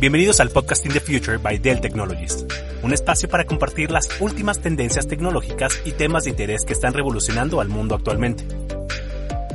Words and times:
Bienvenidos 0.00 0.40
al 0.40 0.48
Podcast 0.48 0.86
in 0.86 0.94
the 0.94 1.00
Future 1.00 1.36
by 1.36 1.58
Dell 1.58 1.78
Technologies, 1.78 2.46
un 2.82 2.94
espacio 2.94 3.28
para 3.28 3.44
compartir 3.44 3.90
las 3.90 4.08
últimas 4.22 4.58
tendencias 4.58 5.06
tecnológicas 5.06 5.78
y 5.84 5.92
temas 5.92 6.24
de 6.24 6.30
interés 6.30 6.64
que 6.64 6.72
están 6.72 6.94
revolucionando 6.94 7.60
al 7.60 7.68
mundo 7.68 7.96
actualmente. 7.96 8.46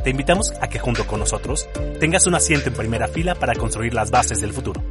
Te 0.03 0.11
invitamos 0.11 0.53
a 0.61 0.67
que 0.67 0.77
junto 0.77 1.07
con 1.07 1.19
nosotros 1.19 1.67
tengas 1.99 2.27
un 2.27 2.35
asiento 2.35 2.69
en 2.69 2.75
primera 2.75 3.07
fila 3.07 3.33
para 3.33 3.55
construir 3.55 3.95
las 3.95 4.11
bases 4.11 4.39
del 4.39 4.53
futuro. 4.53 4.83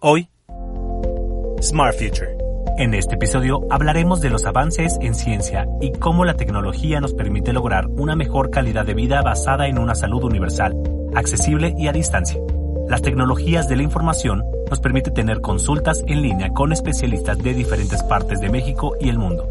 Hoy, 0.00 0.28
Smart 1.62 1.96
Future. 1.96 2.36
En 2.76 2.92
este 2.92 3.14
episodio 3.14 3.66
hablaremos 3.70 4.20
de 4.20 4.28
los 4.28 4.44
avances 4.44 4.98
en 5.00 5.14
ciencia 5.14 5.66
y 5.80 5.92
cómo 5.92 6.26
la 6.26 6.34
tecnología 6.34 7.00
nos 7.00 7.14
permite 7.14 7.54
lograr 7.54 7.86
una 7.86 8.14
mejor 8.14 8.50
calidad 8.50 8.84
de 8.84 8.92
vida 8.92 9.22
basada 9.22 9.68
en 9.68 9.78
una 9.78 9.94
salud 9.94 10.22
universal, 10.22 10.74
accesible 11.14 11.74
y 11.78 11.88
a 11.88 11.92
distancia. 11.92 12.38
Las 12.90 13.02
tecnologías 13.02 13.68
de 13.68 13.76
la 13.76 13.84
información 13.84 14.42
nos 14.68 14.80
permiten 14.80 15.14
tener 15.14 15.40
consultas 15.40 16.02
en 16.08 16.22
línea 16.22 16.50
con 16.50 16.72
especialistas 16.72 17.38
de 17.38 17.54
diferentes 17.54 18.02
partes 18.02 18.40
de 18.40 18.50
México 18.50 18.96
y 18.98 19.10
el 19.10 19.16
mundo, 19.16 19.46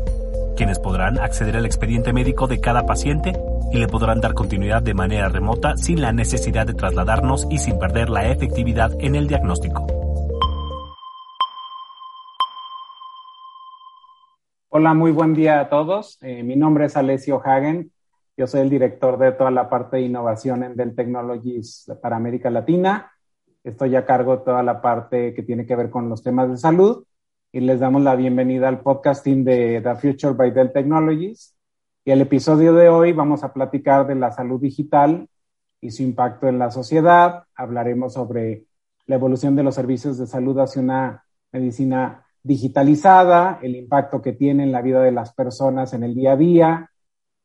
quienes 0.58 0.78
podrán 0.78 1.18
acceder 1.18 1.56
al 1.56 1.66
expediente 1.66 2.12
médico 2.12 2.48
de 2.48 2.60
cada 2.60 2.86
paciente 2.86 3.32
y 3.72 3.78
le 3.78 3.88
podrán 3.88 4.20
dar 4.20 4.34
continuidad 4.34 4.82
de 4.82 4.94
manera 4.94 5.30
remota 5.30 5.78
sin 5.78 6.02
la 6.02 6.12
necesidad 6.12 6.68
de 6.68 6.74
trasladarnos 6.74 7.48
y 7.50 7.60
sin 7.60 7.80
perder 7.80 8.10
la 8.10 8.30
efectividad 8.30 8.92
en 9.00 9.16
el 9.16 9.30
diagnóstico. 9.30 9.88
Hola, 14.68 14.94
muy 14.94 15.12
buen 15.12 15.34
día 15.34 15.62
a 15.62 15.70
todos. 15.70 16.18
Eh, 16.24 16.44
mi 16.44 16.58
nombre 16.58 16.88
es 16.88 16.98
Alessio 16.98 17.42
Hagen. 17.42 17.90
Yo 18.36 18.48
soy 18.48 18.60
el 18.60 18.70
director 18.70 19.18
de 19.18 19.32
toda 19.32 19.50
la 19.50 19.70
parte 19.70 19.96
de 19.96 20.04
innovación 20.04 20.62
en 20.64 20.76
Dell 20.76 20.94
Technologies 20.94 21.90
para 22.02 22.18
América 22.18 22.50
Latina 22.50 23.14
Estoy 23.70 23.96
a 23.96 24.04
cargo 24.04 24.36
de 24.36 24.44
toda 24.44 24.64
la 24.64 24.82
parte 24.82 25.36
que 25.36 25.44
tiene 25.44 25.64
que 25.68 25.76
ver 25.76 25.92
con 25.92 26.10
los 26.10 26.24
temas 26.24 26.50
de 26.50 26.58
salud 26.58 27.04
y 27.52 27.60
les 27.60 27.80
damos 27.80 28.02
la 28.02 28.16
bienvenida 28.16 28.68
al 28.68 28.82
podcasting 28.82 29.44
de 29.44 29.80
The 29.82 29.96
Future 29.96 30.34
by 30.34 30.50
Dell 30.50 30.72
Technologies. 30.72 31.56
Y 32.04 32.10
el 32.10 32.22
episodio 32.22 32.74
de 32.74 32.90
hoy 32.90 33.14
vamos 33.14 33.44
a 33.44 33.54
platicar 33.54 34.08
de 34.08 34.16
la 34.16 34.32
salud 34.32 34.60
digital 34.60 35.30
y 35.80 35.92
su 35.92 36.02
impacto 36.02 36.48
en 36.48 36.58
la 36.58 36.72
sociedad. 36.72 37.44
Hablaremos 37.54 38.14
sobre 38.14 38.66
la 39.06 39.16
evolución 39.16 39.56
de 39.56 39.62
los 39.62 39.76
servicios 39.76 40.18
de 40.18 40.26
salud 40.26 40.58
hacia 40.58 40.82
una 40.82 41.24
medicina 41.52 42.26
digitalizada, 42.42 43.60
el 43.62 43.76
impacto 43.76 44.20
que 44.20 44.34
tiene 44.34 44.64
en 44.64 44.72
la 44.72 44.82
vida 44.82 45.00
de 45.04 45.12
las 45.12 45.32
personas 45.36 45.94
en 45.94 46.02
el 46.02 46.16
día 46.16 46.32
a 46.32 46.38
día, 46.38 46.92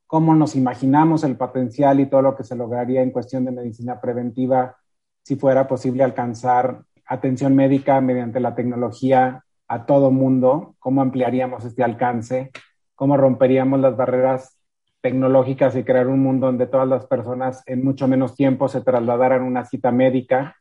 cómo 0.07 0.35
nos 0.35 0.57
imaginamos 0.57 1.23
el 1.23 1.37
potencial 1.37 2.01
y 2.01 2.07
todo 2.07 2.23
lo 2.23 2.35
que 2.35 2.45
se 2.45 2.57
lograría 2.57 3.03
en 3.03 3.11
cuestión 3.11 3.45
de 3.45 3.53
medicina 3.53 4.01
preventiva 4.01 4.79
si 5.25 5.37
fuera 5.37 5.67
posible 5.67 6.05
alcanzar 6.05 6.83
atención 7.07 7.57
médica 7.57 8.01
mediante 8.01 8.41
la 8.41 8.55
tecnología 8.55 9.43
a 9.67 9.87
todo 9.87 10.11
mundo, 10.11 10.77
cómo 10.79 11.03
ampliaríamos 11.03 11.65
este 11.65 11.83
alcance, 11.83 12.53
cómo 12.95 13.17
romperíamos 13.17 13.81
las 13.81 13.97
barreras 13.97 14.59
tecnológicas 15.01 15.77
y 15.77 15.85
crear 15.85 16.07
un 16.07 16.21
mundo 16.21 16.47
donde 16.47 16.67
todas 16.67 16.89
las 16.89 17.07
personas 17.07 17.63
en 17.67 17.85
mucho 17.85 18.07
menos 18.07 18.35
tiempo 18.37 18.69
se 18.69 18.83
trasladaran 18.83 19.43
a 19.43 19.47
una 19.47 19.65
cita 19.65 19.91
médica. 19.91 20.57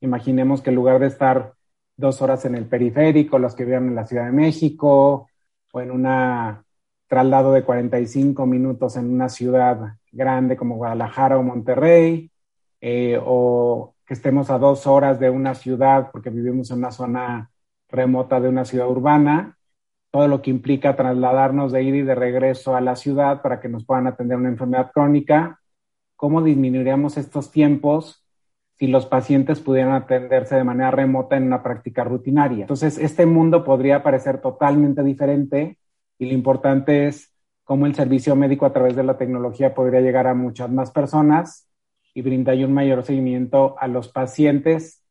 Imaginemos 0.00 0.62
que 0.62 0.70
en 0.70 0.76
lugar 0.76 0.98
de 1.00 1.06
estar 1.06 1.54
dos 1.96 2.22
horas 2.22 2.44
en 2.44 2.54
el 2.54 2.66
periférico, 2.66 3.38
los 3.38 3.54
que 3.54 3.64
viven 3.64 3.88
en 3.88 3.94
la 3.94 4.06
Ciudad 4.06 4.26
de 4.26 4.32
México, 4.32 5.28
o 5.72 5.80
en 5.80 5.90
un 5.90 6.06
traslado 7.06 7.52
de 7.52 7.64
45 7.64 8.46
minutos 8.46 8.96
en 8.96 9.12
una 9.12 9.28
ciudad 9.28 9.96
grande 10.10 10.56
como 10.56 10.76
Guadalajara 10.76 11.38
o 11.38 11.42
Monterrey, 11.42 12.30
eh, 12.80 13.18
o 13.22 13.94
estemos 14.12 14.50
a 14.50 14.58
dos 14.58 14.86
horas 14.86 15.18
de 15.18 15.30
una 15.30 15.54
ciudad 15.54 16.10
porque 16.12 16.30
vivimos 16.30 16.70
en 16.70 16.78
una 16.78 16.92
zona 16.92 17.50
remota 17.88 18.40
de 18.40 18.48
una 18.48 18.64
ciudad 18.64 18.88
urbana, 18.88 19.56
todo 20.10 20.28
lo 20.28 20.42
que 20.42 20.50
implica 20.50 20.96
trasladarnos 20.96 21.72
de 21.72 21.82
ir 21.82 21.94
y 21.94 22.02
de 22.02 22.14
regreso 22.14 22.76
a 22.76 22.80
la 22.80 22.96
ciudad 22.96 23.40
para 23.40 23.60
que 23.60 23.68
nos 23.68 23.84
puedan 23.84 24.06
atender 24.06 24.36
una 24.36 24.50
enfermedad 24.50 24.90
crónica, 24.92 25.60
cómo 26.16 26.42
disminuiríamos 26.42 27.16
estos 27.16 27.50
tiempos 27.50 28.26
si 28.78 28.86
los 28.86 29.06
pacientes 29.06 29.60
pudieran 29.60 29.92
atenderse 29.92 30.56
de 30.56 30.64
manera 30.64 30.90
remota 30.90 31.36
en 31.36 31.44
una 31.44 31.62
práctica 31.62 32.04
rutinaria. 32.04 32.62
Entonces, 32.62 32.98
este 32.98 33.26
mundo 33.26 33.64
podría 33.64 34.02
parecer 34.02 34.40
totalmente 34.40 35.02
diferente 35.02 35.78
y 36.18 36.26
lo 36.26 36.32
importante 36.32 37.06
es 37.06 37.32
cómo 37.64 37.86
el 37.86 37.94
servicio 37.94 38.36
médico 38.36 38.66
a 38.66 38.72
través 38.72 38.96
de 38.96 39.04
la 39.04 39.16
tecnología 39.16 39.74
podría 39.74 40.00
llegar 40.00 40.26
a 40.26 40.34
muchas 40.34 40.70
más 40.70 40.90
personas 40.90 41.71
y 42.14 42.22
brinda 42.22 42.52
un 42.54 42.72
mayor 42.72 43.04
seguimiento 43.04 43.76
a 43.78 43.88
los 43.88 44.08
pacientes 44.08 45.02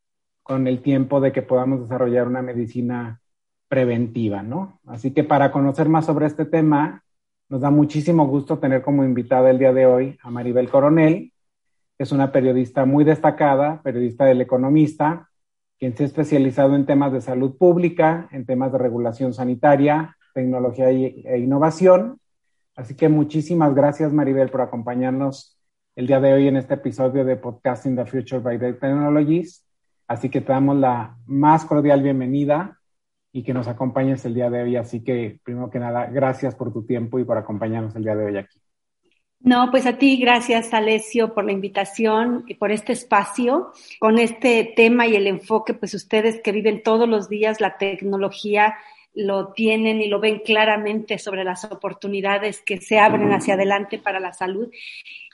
con 0.44 0.68
el 0.68 0.82
tiempo 0.82 1.22
de 1.22 1.32
que 1.32 1.42
podamos 1.42 1.82
desarrollar 1.82 2.28
una 2.28 2.42
medicina 2.42 3.22
preventiva, 3.68 4.44
¿no? 4.44 4.80
Así 4.86 5.12
que 5.12 5.24
para 5.24 5.52
conocer 5.52 5.88
más 5.88 6.06
sobre 6.06 6.26
este 6.26 6.46
tema, 6.46 7.04
nos 7.50 7.62
da 7.62 7.70
muchísimo 7.70 8.28
gusto 8.28 8.60
tener 8.60 8.82
como 8.82 9.04
invitada 9.04 9.50
el 9.50 9.60
día 9.60 9.74
de 9.74 9.86
hoy 9.86 10.18
a 10.22 10.30
Maribel 10.30 10.70
Coronel, 10.70 11.34
que 11.98 12.04
es 12.04 12.12
una 12.12 12.32
periodista 12.32 12.86
muy 12.86 13.04
destacada, 13.04 13.82
periodista 13.82 14.26
del 14.26 14.42
Economista, 14.42 15.30
quien 15.80 15.96
se 15.96 16.04
ha 16.04 16.06
especializado 16.06 16.76
en 16.76 16.86
temas 16.86 17.12
de 17.14 17.22
salud 17.22 17.58
pública, 17.58 18.28
en 18.32 18.46
temas 18.46 18.72
de 18.72 18.78
regulación 18.78 19.34
sanitaria, 19.34 20.18
tecnología 20.34 20.90
e 20.90 21.40
innovación. 21.40 22.20
Así 22.76 22.96
que 22.96 23.10
muchísimas 23.10 23.74
gracias, 23.74 24.14
Maribel, 24.14 24.50
por 24.50 24.62
acompañarnos 24.62 25.61
el 26.02 26.08
día 26.08 26.20
de 26.20 26.34
hoy 26.34 26.48
en 26.48 26.58
este 26.58 26.74
episodio 26.74 27.24
de 27.24 27.36
Podcasting 27.36 27.96
the 27.96 28.08
Future 28.08 28.40
by 28.40 28.58
Dell 28.58 28.80
Technologies. 28.80 29.64
Así 30.08 30.30
que 30.30 30.42
te 30.42 30.52
damos 30.52 30.78
la 30.78 31.16
más 31.28 31.64
cordial 31.64 32.02
bienvenida 32.02 32.80
y 33.32 33.44
que 33.44 33.54
nos 33.54 33.68
acompañes 33.68 34.26
el 34.26 34.34
día 34.34 34.50
de 34.50 34.64
hoy. 34.64 34.78
Así 34.78 35.04
que, 35.04 35.40
primero 35.44 35.70
que 35.70 35.78
nada, 35.78 36.08
gracias 36.08 36.56
por 36.56 36.74
tu 36.74 36.84
tiempo 36.88 37.20
y 37.20 37.24
por 37.24 37.38
acompañarnos 37.38 37.96
el 37.96 38.02
día 38.02 38.16
de 38.16 38.26
hoy 38.26 38.38
aquí. 38.38 38.60
No, 39.42 39.70
pues 39.70 39.86
a 39.86 40.00
ti, 40.00 40.18
gracias 40.18 40.74
Alessio 40.74 41.36
por 41.36 41.46
la 41.46 41.52
invitación 41.52 42.46
y 42.48 42.56
por 42.56 42.72
este 42.72 42.94
espacio, 42.94 43.72
con 44.00 44.18
este 44.18 44.74
tema 44.76 45.06
y 45.06 45.16
el 45.16 45.28
enfoque, 45.28 45.76
pues 45.76 45.94
ustedes 45.94 46.42
que 46.42 46.52
viven 46.52 46.82
todos 46.82 47.08
los 47.08 47.30
días 47.30 47.62
la 47.62 47.78
tecnología 47.78 48.74
lo 49.14 49.52
tienen 49.52 50.02
y 50.02 50.08
lo 50.08 50.20
ven 50.20 50.40
claramente 50.40 51.20
sobre 51.20 51.44
las 51.44 51.66
oportunidades 51.66 52.62
que 52.62 52.78
se 52.78 52.98
abren 52.98 53.34
hacia 53.34 53.56
adelante 53.56 54.00
para 54.00 54.20
la 54.20 54.34
salud 54.34 54.72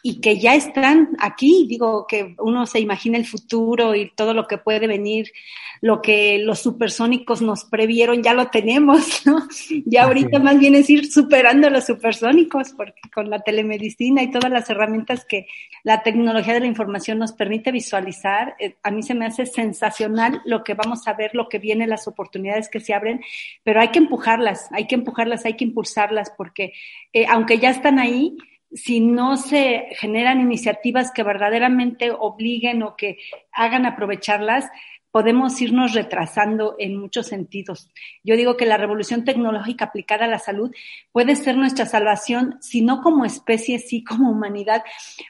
y 0.07 0.21
que 0.21 0.39
ya 0.39 0.55
están 0.55 1.09
aquí. 1.19 1.65
Digo 1.67 2.07
que 2.07 2.33
uno 2.39 2.65
se 2.65 2.79
imagina 2.79 3.17
el 3.17 3.25
futuro 3.25 3.93
y 3.93 4.09
todo 4.15 4.33
lo 4.33 4.47
que 4.47 4.57
puede 4.57 4.87
venir, 4.87 5.33
lo 5.81 6.01
que 6.01 6.37
los 6.37 6.59
supersónicos 6.59 7.41
nos 7.41 7.65
previeron, 7.65 8.23
ya 8.23 8.33
lo 8.33 8.47
tenemos, 8.47 9.01
¿no? 9.25 9.45
Ya 9.85 10.05
ahorita 10.05 10.39
más 10.39 10.59
bien 10.59 10.75
es 10.75 10.89
ir 10.89 11.11
superando 11.11 11.69
los 11.69 11.87
supersónicos, 11.87 12.71
porque 12.71 13.01
con 13.13 13.29
la 13.29 13.41
telemedicina 13.41 14.23
y 14.23 14.31
todas 14.31 14.49
las 14.49 14.69
herramientas 14.69 15.25
que 15.25 15.45
la 15.83 16.03
tecnología 16.03 16.53
de 16.53 16.61
la 16.61 16.67
información 16.67 17.19
nos 17.19 17.33
permite 17.33 17.73
visualizar, 17.73 18.55
eh, 18.59 18.75
a 18.83 18.91
mí 18.91 19.03
se 19.03 19.13
me 19.13 19.25
hace 19.25 19.45
sensacional 19.45 20.41
lo 20.45 20.63
que 20.63 20.73
vamos 20.73 21.05
a 21.09 21.15
ver, 21.15 21.35
lo 21.35 21.49
que 21.49 21.59
viene, 21.59 21.85
las 21.85 22.07
oportunidades 22.07 22.69
que 22.69 22.79
se 22.79 22.93
abren, 22.93 23.19
pero 23.65 23.81
hay 23.81 23.89
que 23.89 23.99
empujarlas, 23.99 24.69
hay 24.71 24.87
que 24.87 24.95
empujarlas, 24.95 25.45
hay 25.45 25.57
que 25.57 25.65
impulsarlas, 25.65 26.31
porque 26.37 26.71
eh, 27.11 27.25
aunque 27.27 27.59
ya 27.59 27.71
están 27.71 27.99
ahí, 27.99 28.37
si 28.71 28.99
no 28.99 29.37
se 29.37 29.87
generan 29.97 30.41
iniciativas 30.41 31.11
que 31.11 31.23
verdaderamente 31.23 32.11
obliguen 32.11 32.83
o 32.83 32.95
que 32.95 33.17
hagan 33.51 33.85
aprovecharlas, 33.85 34.69
podemos 35.17 35.59
irnos 35.63 35.95
retrasando 35.95 36.75
en 36.77 36.95
muchos 36.95 37.25
sentidos. 37.25 37.89
Yo 38.23 38.35
digo 38.35 38.55
que 38.55 38.67
la 38.67 38.77
revolución 38.77 39.25
tecnológica 39.25 39.85
aplicada 39.85 40.25
a 40.25 40.27
la 40.27 40.37
salud 40.37 40.71
puede 41.11 41.35
ser 41.35 41.57
nuestra 41.57 41.87
salvación, 41.87 42.59
si 42.61 42.83
no 42.83 43.01
como 43.01 43.25
especie, 43.25 43.79
sí 43.79 44.03
como 44.03 44.29
humanidad, 44.29 44.83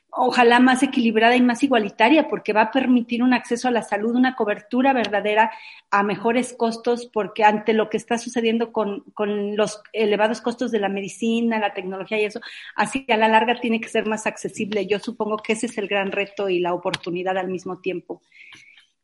ojalá 0.09 0.59
más 0.59 0.83
equilibrada 0.83 1.37
y 1.37 1.41
más 1.41 1.63
igualitaria, 1.63 2.27
porque 2.27 2.51
va 2.51 2.63
a 2.63 2.71
permitir 2.71 3.23
un 3.23 3.33
acceso 3.33 3.69
a 3.69 3.71
la 3.71 3.81
salud, 3.81 4.13
una 4.13 4.35
cobertura 4.35 4.91
verdadera 4.91 5.51
a 5.89 6.03
mejores 6.03 6.53
costos, 6.57 7.05
porque 7.05 7.45
ante 7.45 7.71
lo 7.71 7.89
que 7.89 7.95
está 7.95 8.17
sucediendo 8.17 8.73
con, 8.73 9.05
con 9.13 9.55
los 9.55 9.81
elevados 9.93 10.41
costos 10.41 10.69
de 10.71 10.81
la 10.81 10.89
medicina, 10.89 11.59
la 11.59 11.73
tecnología 11.73 12.19
y 12.19 12.25
eso, 12.25 12.41
así 12.75 13.05
a 13.07 13.15
la 13.15 13.29
larga 13.29 13.61
tiene 13.61 13.79
que 13.79 13.87
ser 13.87 14.05
más 14.05 14.27
accesible. 14.27 14.85
Yo 14.85 14.99
supongo 14.99 15.37
que 15.37 15.53
ese 15.53 15.67
es 15.67 15.77
el 15.77 15.87
gran 15.87 16.11
reto 16.11 16.49
y 16.49 16.59
la 16.59 16.73
oportunidad 16.73 17.37
al 17.37 17.47
mismo 17.47 17.79
tiempo. 17.79 18.21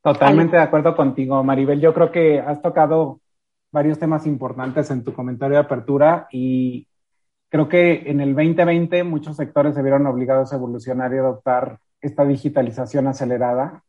Totalmente 0.04 0.58
de 0.58 0.62
acuerdo 0.62 0.98
contigo, 0.98 1.42
Maribel. 1.46 1.80
Yo 1.80 1.94
creo 1.94 2.12
que 2.12 2.42
has 2.42 2.62
tocado 2.62 3.22
varios 3.72 3.98
temas 3.98 4.28
importantes 4.28 4.92
en 4.92 5.02
tu 5.02 5.14
comentario 5.14 5.56
de 5.56 5.64
apertura 5.64 6.28
y 6.30 6.90
creo 7.50 7.70
que 7.70 8.04
en 8.08 8.20
el 8.20 8.36
2020 8.36 9.06
muchos 9.06 9.38
sectores 9.38 9.76
se 9.76 9.82
vieron 9.82 10.06
obligados 10.06 10.52
a 10.52 10.58
evolucionar 10.58 11.14
y 11.14 11.20
adoptar 11.20 11.80
esta 12.02 12.26
digitalización 12.26 13.08
acelerada. 13.08 13.82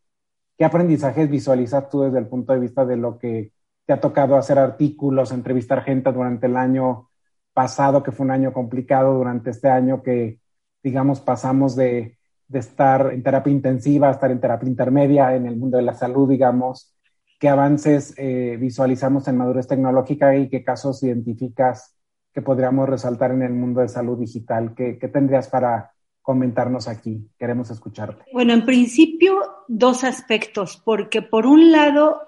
¿Qué 0.56 0.64
aprendizajes 0.64 1.28
visualizas 1.28 1.88
tú 1.88 2.02
desde 2.02 2.20
el 2.20 2.28
punto 2.28 2.52
de 2.52 2.60
vista 2.60 2.86
de 2.86 2.96
lo 2.96 3.18
que 3.18 3.50
te 3.84 3.92
ha 3.92 4.00
tocado 4.00 4.36
hacer 4.36 4.56
artículos, 4.56 5.32
entrevistar 5.32 5.82
gente 5.82 6.12
durante 6.12 6.46
el 6.46 6.56
año 6.56 7.08
pasado, 7.52 8.04
que 8.04 8.12
fue 8.12 8.24
un 8.24 8.30
año 8.30 8.52
complicado, 8.52 9.14
durante 9.14 9.50
este 9.50 9.68
año 9.68 10.00
que, 10.00 10.38
digamos, 10.80 11.20
pasamos 11.20 11.74
de 11.74 12.18
de 12.54 12.60
estar 12.60 13.12
en 13.12 13.20
terapia 13.20 13.52
intensiva, 13.52 14.12
estar 14.12 14.30
en 14.30 14.40
terapia 14.40 14.68
intermedia 14.68 15.34
en 15.34 15.46
el 15.46 15.56
mundo 15.56 15.76
de 15.76 15.82
la 15.82 15.92
salud, 15.92 16.28
digamos, 16.28 16.94
qué 17.40 17.48
avances 17.48 18.14
eh, 18.16 18.56
visualizamos 18.60 19.26
en 19.26 19.38
madurez 19.38 19.66
tecnológica 19.66 20.36
y 20.36 20.48
qué 20.48 20.62
casos 20.62 21.02
identificas 21.02 21.96
que 22.32 22.42
podríamos 22.42 22.88
resaltar 22.88 23.32
en 23.32 23.42
el 23.42 23.52
mundo 23.52 23.80
de 23.80 23.88
salud 23.88 24.16
digital. 24.16 24.72
¿Qué, 24.76 24.98
qué 25.00 25.08
tendrías 25.08 25.48
para 25.48 25.94
comentarnos 26.22 26.86
aquí? 26.86 27.28
Queremos 27.36 27.70
escucharte. 27.70 28.24
Bueno, 28.32 28.52
en 28.52 28.64
principio, 28.64 29.34
dos 29.66 30.04
aspectos, 30.04 30.80
porque 30.84 31.22
por 31.22 31.46
un 31.46 31.72
lado, 31.72 32.20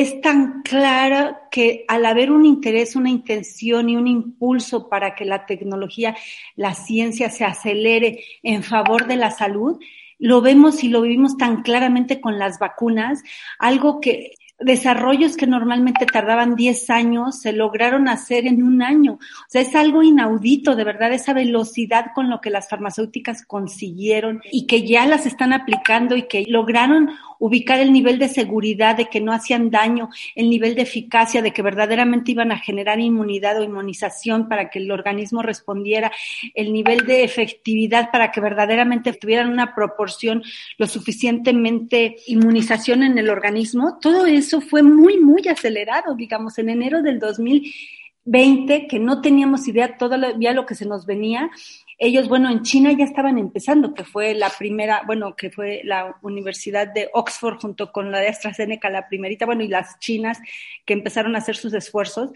es 0.00 0.20
tan 0.20 0.62
clara 0.62 1.48
que 1.50 1.84
al 1.88 2.04
haber 2.04 2.30
un 2.30 2.44
interés, 2.44 2.96
una 2.96 3.10
intención 3.10 3.88
y 3.88 3.96
un 3.96 4.06
impulso 4.06 4.88
para 4.88 5.14
que 5.14 5.24
la 5.24 5.46
tecnología, 5.46 6.16
la 6.54 6.74
ciencia 6.74 7.30
se 7.30 7.44
acelere 7.44 8.24
en 8.42 8.62
favor 8.62 9.06
de 9.06 9.16
la 9.16 9.30
salud, 9.30 9.80
lo 10.18 10.40
vemos 10.40 10.82
y 10.84 10.88
lo 10.88 11.02
vivimos 11.02 11.36
tan 11.36 11.62
claramente 11.62 12.20
con 12.20 12.38
las 12.38 12.58
vacunas, 12.58 13.22
algo 13.58 14.00
que 14.00 14.32
desarrollos 14.58 15.36
que 15.36 15.46
normalmente 15.46 16.06
tardaban 16.06 16.56
10 16.56 16.90
años 16.90 17.40
se 17.40 17.52
lograron 17.52 18.08
hacer 18.08 18.46
en 18.46 18.62
un 18.62 18.82
año. 18.82 19.14
O 19.14 19.48
sea, 19.48 19.60
es 19.60 19.74
algo 19.74 20.02
inaudito, 20.02 20.76
de 20.76 20.84
verdad, 20.84 21.12
esa 21.12 21.34
velocidad 21.34 22.06
con 22.14 22.30
lo 22.30 22.40
que 22.40 22.50
las 22.50 22.68
farmacéuticas 22.68 23.44
consiguieron 23.44 24.40
y 24.50 24.66
que 24.66 24.86
ya 24.86 25.06
las 25.06 25.26
están 25.26 25.52
aplicando 25.52 26.16
y 26.16 26.22
que 26.22 26.44
lograron 26.48 27.10
ubicar 27.38 27.80
el 27.80 27.92
nivel 27.92 28.18
de 28.18 28.28
seguridad, 28.28 28.96
de 28.96 29.06
que 29.06 29.20
no 29.20 29.32
hacían 29.32 29.70
daño, 29.70 30.08
el 30.34 30.48
nivel 30.48 30.74
de 30.74 30.82
eficacia, 30.82 31.42
de 31.42 31.52
que 31.52 31.62
verdaderamente 31.62 32.32
iban 32.32 32.52
a 32.52 32.58
generar 32.58 33.00
inmunidad 33.00 33.60
o 33.60 33.64
inmunización 33.64 34.48
para 34.48 34.70
que 34.70 34.78
el 34.78 34.90
organismo 34.90 35.42
respondiera, 35.42 36.12
el 36.54 36.72
nivel 36.72 37.04
de 37.06 37.24
efectividad 37.24 38.10
para 38.10 38.30
que 38.30 38.40
verdaderamente 38.40 39.12
tuvieran 39.12 39.50
una 39.50 39.74
proporción 39.74 40.42
lo 40.78 40.86
suficientemente 40.86 42.16
inmunización 42.26 43.02
en 43.02 43.18
el 43.18 43.28
organismo, 43.28 43.98
todo 44.00 44.26
fue 44.60 44.82
muy, 44.82 45.18
muy 45.18 45.46
acelerado, 45.48 46.14
digamos, 46.14 46.58
en 46.58 46.70
enero 46.70 47.02
del 47.02 47.18
2020, 47.18 48.86
que 48.88 48.98
no 48.98 49.20
teníamos 49.20 49.68
idea 49.68 49.96
todavía 49.96 50.52
lo 50.52 50.66
que 50.66 50.74
se 50.74 50.86
nos 50.86 51.06
venía, 51.06 51.50
ellos, 51.98 52.28
bueno, 52.28 52.50
en 52.50 52.62
China 52.62 52.92
ya 52.92 53.04
estaban 53.04 53.38
empezando, 53.38 53.94
que 53.94 54.04
fue 54.04 54.34
la 54.34 54.50
primera, 54.50 55.02
bueno, 55.06 55.34
que 55.34 55.50
fue 55.50 55.80
la 55.82 56.16
Universidad 56.20 56.92
de 56.92 57.08
Oxford 57.14 57.58
junto 57.58 57.90
con 57.90 58.12
la 58.12 58.20
de 58.20 58.28
AstraZeneca, 58.28 58.90
la 58.90 59.08
primerita, 59.08 59.46
bueno, 59.46 59.62
y 59.62 59.68
las 59.68 59.98
chinas 59.98 60.38
que 60.84 60.92
empezaron 60.92 61.34
a 61.34 61.38
hacer 61.38 61.56
sus 61.56 61.72
esfuerzos 61.72 62.32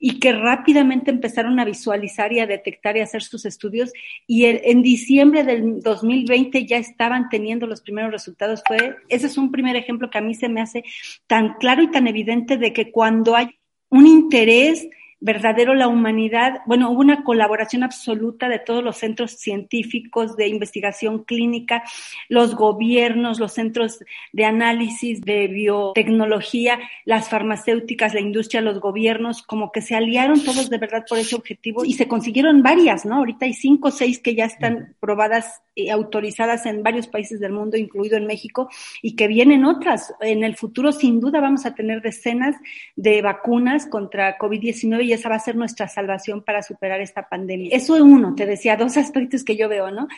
y 0.00 0.18
que 0.18 0.32
rápidamente 0.32 1.12
empezaron 1.12 1.60
a 1.60 1.64
visualizar 1.64 2.32
y 2.32 2.40
a 2.40 2.46
detectar 2.46 2.96
y 2.96 3.00
a 3.00 3.04
hacer 3.04 3.22
sus 3.22 3.44
estudios 3.44 3.92
y 4.26 4.46
en 4.46 4.82
diciembre 4.82 5.44
del 5.44 5.80
2020 5.80 6.66
ya 6.66 6.76
estaban 6.78 7.28
teniendo 7.28 7.66
los 7.66 7.80
primeros 7.80 8.10
resultados. 8.10 8.62
Fue, 8.66 8.96
ese 9.08 9.28
es 9.28 9.38
un 9.38 9.52
primer 9.52 9.76
ejemplo 9.76 10.10
que 10.10 10.18
a 10.18 10.22
mí 10.22 10.34
se 10.34 10.48
me 10.48 10.60
hace 10.60 10.84
tan 11.28 11.54
claro 11.54 11.82
y 11.82 11.90
tan 11.90 12.08
evidente 12.08 12.56
de 12.56 12.72
que 12.72 12.90
cuando 12.90 13.36
hay 13.36 13.58
un 13.90 14.06
interés 14.06 14.88
verdadero 15.24 15.72
la 15.72 15.88
humanidad, 15.88 16.60
bueno, 16.66 16.90
hubo 16.90 17.00
una 17.00 17.24
colaboración 17.24 17.82
absoluta 17.82 18.50
de 18.50 18.58
todos 18.58 18.84
los 18.84 18.98
centros 18.98 19.30
científicos 19.30 20.36
de 20.36 20.48
investigación 20.48 21.24
clínica, 21.24 21.82
los 22.28 22.54
gobiernos, 22.54 23.40
los 23.40 23.54
centros 23.54 24.04
de 24.34 24.44
análisis 24.44 25.22
de 25.22 25.48
biotecnología, 25.48 26.78
las 27.06 27.30
farmacéuticas, 27.30 28.12
la 28.12 28.20
industria, 28.20 28.60
los 28.60 28.80
gobiernos, 28.80 29.42
como 29.42 29.72
que 29.72 29.80
se 29.80 29.94
aliaron 29.94 30.44
todos 30.44 30.68
de 30.68 30.76
verdad 30.76 31.06
por 31.08 31.16
ese 31.16 31.36
objetivo 31.36 31.86
y 31.86 31.94
se 31.94 32.06
consiguieron 32.06 32.62
varias, 32.62 33.06
¿no? 33.06 33.16
Ahorita 33.16 33.46
hay 33.46 33.54
cinco 33.54 33.88
o 33.88 33.92
seis 33.92 34.18
que 34.18 34.34
ya 34.34 34.44
están 34.44 34.94
probadas 35.00 35.62
y 35.74 35.88
autorizadas 35.88 36.66
en 36.66 36.82
varios 36.82 37.06
países 37.08 37.40
del 37.40 37.52
mundo, 37.52 37.78
incluido 37.78 38.18
en 38.18 38.26
México, 38.26 38.68
y 39.00 39.16
que 39.16 39.26
vienen 39.26 39.64
otras. 39.64 40.14
En 40.20 40.44
el 40.44 40.54
futuro, 40.54 40.92
sin 40.92 41.18
duda, 41.18 41.40
vamos 41.40 41.64
a 41.64 41.74
tener 41.74 42.02
decenas 42.02 42.56
de 42.94 43.22
vacunas 43.22 43.86
contra 43.86 44.38
COVID-19 44.38 45.04
y 45.04 45.13
esa 45.14 45.28
va 45.28 45.36
a 45.36 45.40
ser 45.40 45.56
nuestra 45.56 45.88
salvación 45.88 46.42
para 46.42 46.62
superar 46.62 47.00
esta 47.00 47.28
pandemia. 47.28 47.70
Eso 47.72 47.96
es 47.96 48.02
uno, 48.02 48.34
te 48.34 48.46
decía, 48.46 48.76
dos 48.76 48.96
aspectos 48.96 49.44
que 49.44 49.56
yo 49.56 49.68
veo, 49.68 49.90
¿no? 49.90 50.08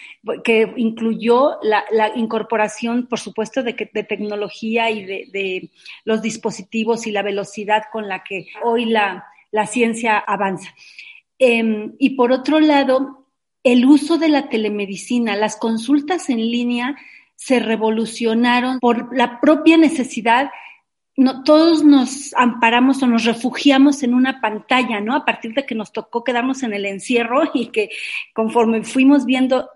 Que 0.42 0.72
incluyó 0.76 1.58
la, 1.62 1.84
incorporación, 2.16 3.06
por 3.06 3.18
supuesto, 3.18 3.62
de, 3.62 3.90
de 3.92 4.04
tecnología 4.04 4.90
y 4.90 5.04
de, 5.04 5.70
los 6.04 6.22
dispositivos 6.22 7.06
y 7.06 7.12
la 7.12 7.22
velocidad 7.22 7.84
con 7.92 8.08
la 8.08 8.24
que 8.24 8.46
hoy 8.62 8.86
la, 8.86 9.26
ciencia 9.66 10.18
avanza. 10.18 10.74
Em, 11.38 11.94
y 11.98 12.10
por 12.10 12.32
otro 12.32 12.60
lado, 12.60 13.26
el 13.64 13.86
uso 13.86 14.18
de 14.18 14.28
la 14.28 14.48
telemedicina, 14.48 15.34
las 15.36 15.56
consultas 15.56 16.28
en 16.28 16.38
línea 16.38 16.96
se 17.36 17.60
revolucionaron 17.60 18.80
por 18.80 19.16
la 19.16 19.40
propia 19.40 19.76
necesidad 19.76 20.50
no, 21.16 21.44
todos 21.44 21.82
nos 21.82 22.34
amparamos 22.34 23.02
o 23.02 23.06
nos 23.06 23.24
refugiamos 23.24 24.02
en 24.02 24.12
una 24.12 24.40
pantalla, 24.40 25.00
¿no? 25.00 25.16
A 25.16 25.24
partir 25.24 25.54
de 25.54 25.64
que 25.64 25.74
nos 25.74 25.92
tocó 25.92 26.22
quedarnos 26.22 26.62
en 26.62 26.74
el 26.74 26.84
encierro 26.84 27.50
y 27.54 27.68
que 27.68 27.88
conforme 28.34 28.84
fuimos 28.84 29.24
viendo 29.24 29.70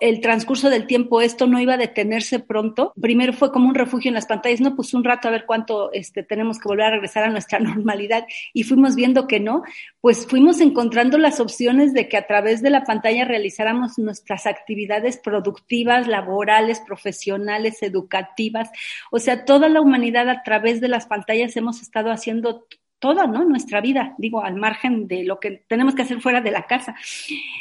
el 0.00 0.20
transcurso 0.20 0.70
del 0.70 0.86
tiempo 0.86 1.20
esto 1.20 1.46
no 1.46 1.60
iba 1.60 1.74
a 1.74 1.78
detenerse 1.78 2.38
pronto. 2.38 2.92
Primero 3.00 3.32
fue 3.32 3.52
como 3.52 3.68
un 3.68 3.74
refugio 3.74 4.08
en 4.08 4.14
las 4.14 4.26
pantallas, 4.26 4.60
no, 4.60 4.76
pues 4.76 4.94
un 4.94 5.04
rato 5.04 5.28
a 5.28 5.30
ver 5.30 5.44
cuánto 5.46 5.92
este, 5.92 6.22
tenemos 6.22 6.58
que 6.58 6.68
volver 6.68 6.86
a 6.86 6.90
regresar 6.90 7.24
a 7.24 7.30
nuestra 7.30 7.58
normalidad 7.60 8.26
y 8.52 8.62
fuimos 8.64 8.94
viendo 8.94 9.26
que 9.26 9.40
no, 9.40 9.62
pues 10.00 10.26
fuimos 10.26 10.60
encontrando 10.60 11.18
las 11.18 11.40
opciones 11.40 11.92
de 11.94 12.08
que 12.08 12.16
a 12.16 12.26
través 12.26 12.62
de 12.62 12.70
la 12.70 12.84
pantalla 12.84 13.24
realizáramos 13.24 13.98
nuestras 13.98 14.46
actividades 14.46 15.16
productivas, 15.16 16.06
laborales, 16.06 16.80
profesionales, 16.80 17.82
educativas. 17.82 18.70
O 19.10 19.18
sea, 19.18 19.44
toda 19.44 19.68
la 19.68 19.80
humanidad 19.80 20.28
a 20.28 20.42
través 20.42 20.80
de 20.80 20.88
las 20.88 21.06
pantallas 21.06 21.56
hemos 21.56 21.82
estado 21.82 22.10
haciendo 22.10 22.66
toda 23.02 23.26
¿no? 23.26 23.44
nuestra 23.44 23.80
vida, 23.80 24.14
digo, 24.16 24.44
al 24.44 24.54
margen 24.54 25.08
de 25.08 25.24
lo 25.24 25.40
que 25.40 25.64
tenemos 25.66 25.96
que 25.96 26.02
hacer 26.02 26.20
fuera 26.20 26.40
de 26.40 26.52
la 26.52 26.68
casa. 26.68 26.94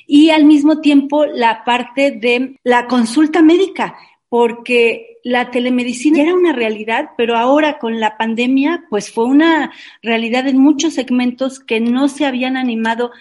Y 0.05 0.29
al 0.29 0.45
mismo 0.45 0.81
tiempo 0.81 1.25
la 1.25 1.63
parte 1.65 2.11
de 2.11 2.59
la 2.63 2.85
consulta 2.85 3.41
médica, 3.41 3.95
porque 4.29 5.17
la 5.23 5.49
telemedicina 5.49 6.21
era 6.21 6.35
una 6.35 6.53
realidad, 6.53 7.09
pero 7.17 7.38
ahora 7.38 7.79
con 7.79 7.99
la 7.99 8.17
pandemia, 8.17 8.83
pues 8.91 9.11
fue 9.11 9.25
una 9.25 9.71
realidad 10.03 10.47
en 10.47 10.59
muchos 10.59 10.93
segmentos 10.93 11.59
que 11.59 11.79
no 11.79 12.07
se 12.07 12.25
habían 12.25 12.55
animado 12.55 13.11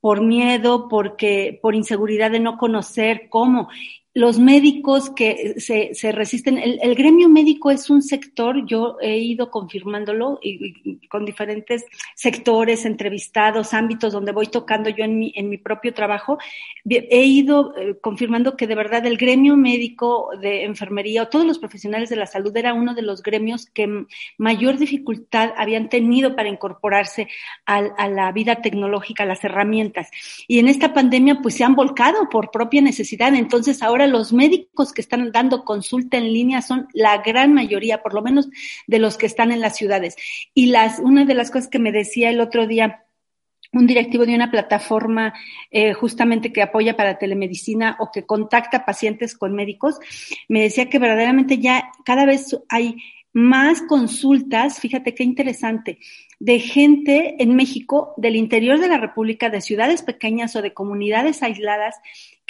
por 0.00 0.22
miedo, 0.22 0.86
porque, 0.88 1.58
por 1.62 1.74
inseguridad 1.74 2.30
de 2.30 2.40
no 2.40 2.58
conocer 2.58 3.28
cómo 3.30 3.68
los 4.12 4.40
médicos 4.40 5.08
que 5.10 5.54
se, 5.60 5.94
se 5.94 6.10
resisten, 6.10 6.58
el, 6.58 6.80
el, 6.82 6.96
gremio 6.96 7.28
médico 7.28 7.70
es 7.70 7.90
un 7.90 8.02
sector, 8.02 8.66
yo 8.66 8.96
he 9.00 9.18
ido 9.18 9.52
confirmándolo 9.52 10.40
y, 10.42 11.06
con 11.06 11.24
diferentes 11.24 11.84
sectores, 12.16 12.84
entrevistados, 12.86 13.72
ámbitos 13.72 14.12
donde 14.12 14.32
voy 14.32 14.48
tocando 14.48 14.90
yo 14.90 15.04
en 15.04 15.16
mi, 15.16 15.32
en 15.36 15.48
mi 15.48 15.58
propio 15.58 15.94
trabajo, 15.94 16.38
he 16.88 17.22
ido 17.22 17.76
eh, 17.76 17.98
confirmando 18.00 18.56
que 18.56 18.66
de 18.66 18.74
verdad 18.74 19.06
el 19.06 19.16
gremio 19.16 19.56
médico 19.56 20.30
de 20.40 20.64
enfermería 20.64 21.22
o 21.22 21.28
todos 21.28 21.46
los 21.46 21.60
profesionales 21.60 22.10
de 22.10 22.16
la 22.16 22.26
salud 22.26 22.56
era 22.56 22.74
uno 22.74 22.94
de 22.94 23.02
los 23.02 23.22
gremios 23.22 23.66
que 23.66 24.06
mayor 24.38 24.76
dificultad 24.76 25.52
habían 25.56 25.88
tenido 25.88 26.34
para 26.34 26.48
incorporarse 26.48 27.28
a, 27.64 27.76
a 27.76 28.08
la 28.08 28.32
vida 28.32 28.56
tecnológica, 28.56 29.22
a 29.22 29.26
las 29.26 29.44
herramientas. 29.44 30.10
Y 30.48 30.58
en 30.58 30.66
esta 30.66 30.92
pandemia 30.92 31.38
pues 31.40 31.54
se 31.54 31.62
han 31.62 31.76
volcado 31.76 32.28
por 32.28 32.50
propia 32.50 32.82
necesidad. 32.82 33.32
Entonces 33.36 33.82
ahora 33.82 33.99
los 34.06 34.32
médicos 34.32 34.92
que 34.92 35.00
están 35.00 35.32
dando 35.32 35.64
consulta 35.64 36.16
en 36.16 36.32
línea 36.32 36.62
son 36.62 36.88
la 36.92 37.18
gran 37.18 37.52
mayoría, 37.54 38.02
por 38.02 38.14
lo 38.14 38.22
menos 38.22 38.48
de 38.86 38.98
los 38.98 39.16
que 39.16 39.26
están 39.26 39.52
en 39.52 39.60
las 39.60 39.76
ciudades. 39.76 40.16
Y 40.54 40.66
las, 40.66 40.98
una 40.98 41.24
de 41.24 41.34
las 41.34 41.50
cosas 41.50 41.68
que 41.68 41.78
me 41.78 41.92
decía 41.92 42.30
el 42.30 42.40
otro 42.40 42.66
día, 42.66 43.04
un 43.72 43.86
directivo 43.86 44.26
de 44.26 44.34
una 44.34 44.50
plataforma 44.50 45.34
eh, 45.70 45.92
justamente 45.92 46.52
que 46.52 46.62
apoya 46.62 46.96
para 46.96 47.18
telemedicina 47.18 47.96
o 48.00 48.10
que 48.10 48.26
contacta 48.26 48.84
pacientes 48.84 49.36
con 49.36 49.54
médicos, 49.54 49.98
me 50.48 50.62
decía 50.62 50.88
que 50.88 50.98
verdaderamente 50.98 51.58
ya 51.58 51.90
cada 52.04 52.26
vez 52.26 52.56
hay 52.68 52.96
más 53.32 53.82
consultas, 53.82 54.80
fíjate 54.80 55.14
qué 55.14 55.22
interesante, 55.22 55.98
de 56.40 56.58
gente 56.58 57.36
en 57.42 57.54
México, 57.54 58.14
del 58.16 58.34
interior 58.34 58.80
de 58.80 58.88
la 58.88 58.98
República, 58.98 59.50
de 59.50 59.60
ciudades 59.60 60.02
pequeñas 60.02 60.56
o 60.56 60.62
de 60.62 60.74
comunidades 60.74 61.42
aisladas, 61.42 61.96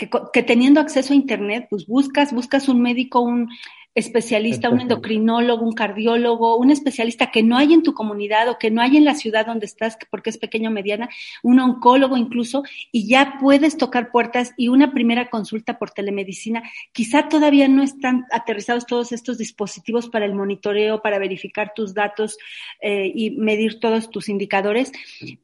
que, 0.01 0.09
que 0.33 0.43
teniendo 0.43 0.81
acceso 0.81 1.13
a 1.13 1.17
Internet, 1.17 1.67
pues 1.69 1.87
buscas, 1.87 2.33
buscas 2.33 2.69
un 2.69 2.81
médico, 2.81 3.21
un 3.21 3.51
especialista, 3.95 4.71
un 4.71 4.81
endocrinólogo, 4.81 5.65
un 5.65 5.73
cardiólogo, 5.73 6.57
un 6.57 6.71
especialista 6.71 7.31
que 7.33 7.43
no 7.43 7.57
hay 7.57 7.73
en 7.73 7.83
tu 7.83 7.93
comunidad 7.93 8.49
o 8.49 8.59
que 8.59 8.71
no 8.71 8.81
hay 8.81 8.97
en 8.97 9.05
la 9.05 9.15
ciudad 9.15 9.47
donde 9.47 9.67
estás, 9.67 9.99
porque 10.11 10.31
es 10.31 10.39
pequeño 10.39 10.71
o 10.71 10.73
mediana, 10.73 11.09
un 11.43 11.59
oncólogo 11.59 12.17
incluso, 12.17 12.63
y 12.93 13.09
ya 13.09 13.39
puedes 13.41 13.77
tocar 13.77 14.13
puertas 14.13 14.53
y 14.57 14.69
una 14.69 14.93
primera 14.93 15.29
consulta 15.29 15.79
por 15.79 15.91
telemedicina. 15.91 16.63
Quizá 16.93 17.29
todavía 17.29 17.67
no 17.67 17.83
están 17.83 18.27
aterrizados 18.31 18.87
todos 18.87 19.11
estos 19.11 19.39
dispositivos 19.39 20.09
para 20.09 20.25
el 20.25 20.35
monitoreo, 20.35 21.03
para 21.03 21.19
verificar 21.19 21.73
tus 21.75 21.93
datos 21.93 22.39
eh, 22.81 23.11
y 23.13 23.31
medir 23.33 23.81
todos 23.81 24.09
tus 24.11 24.29
indicadores, 24.29 24.93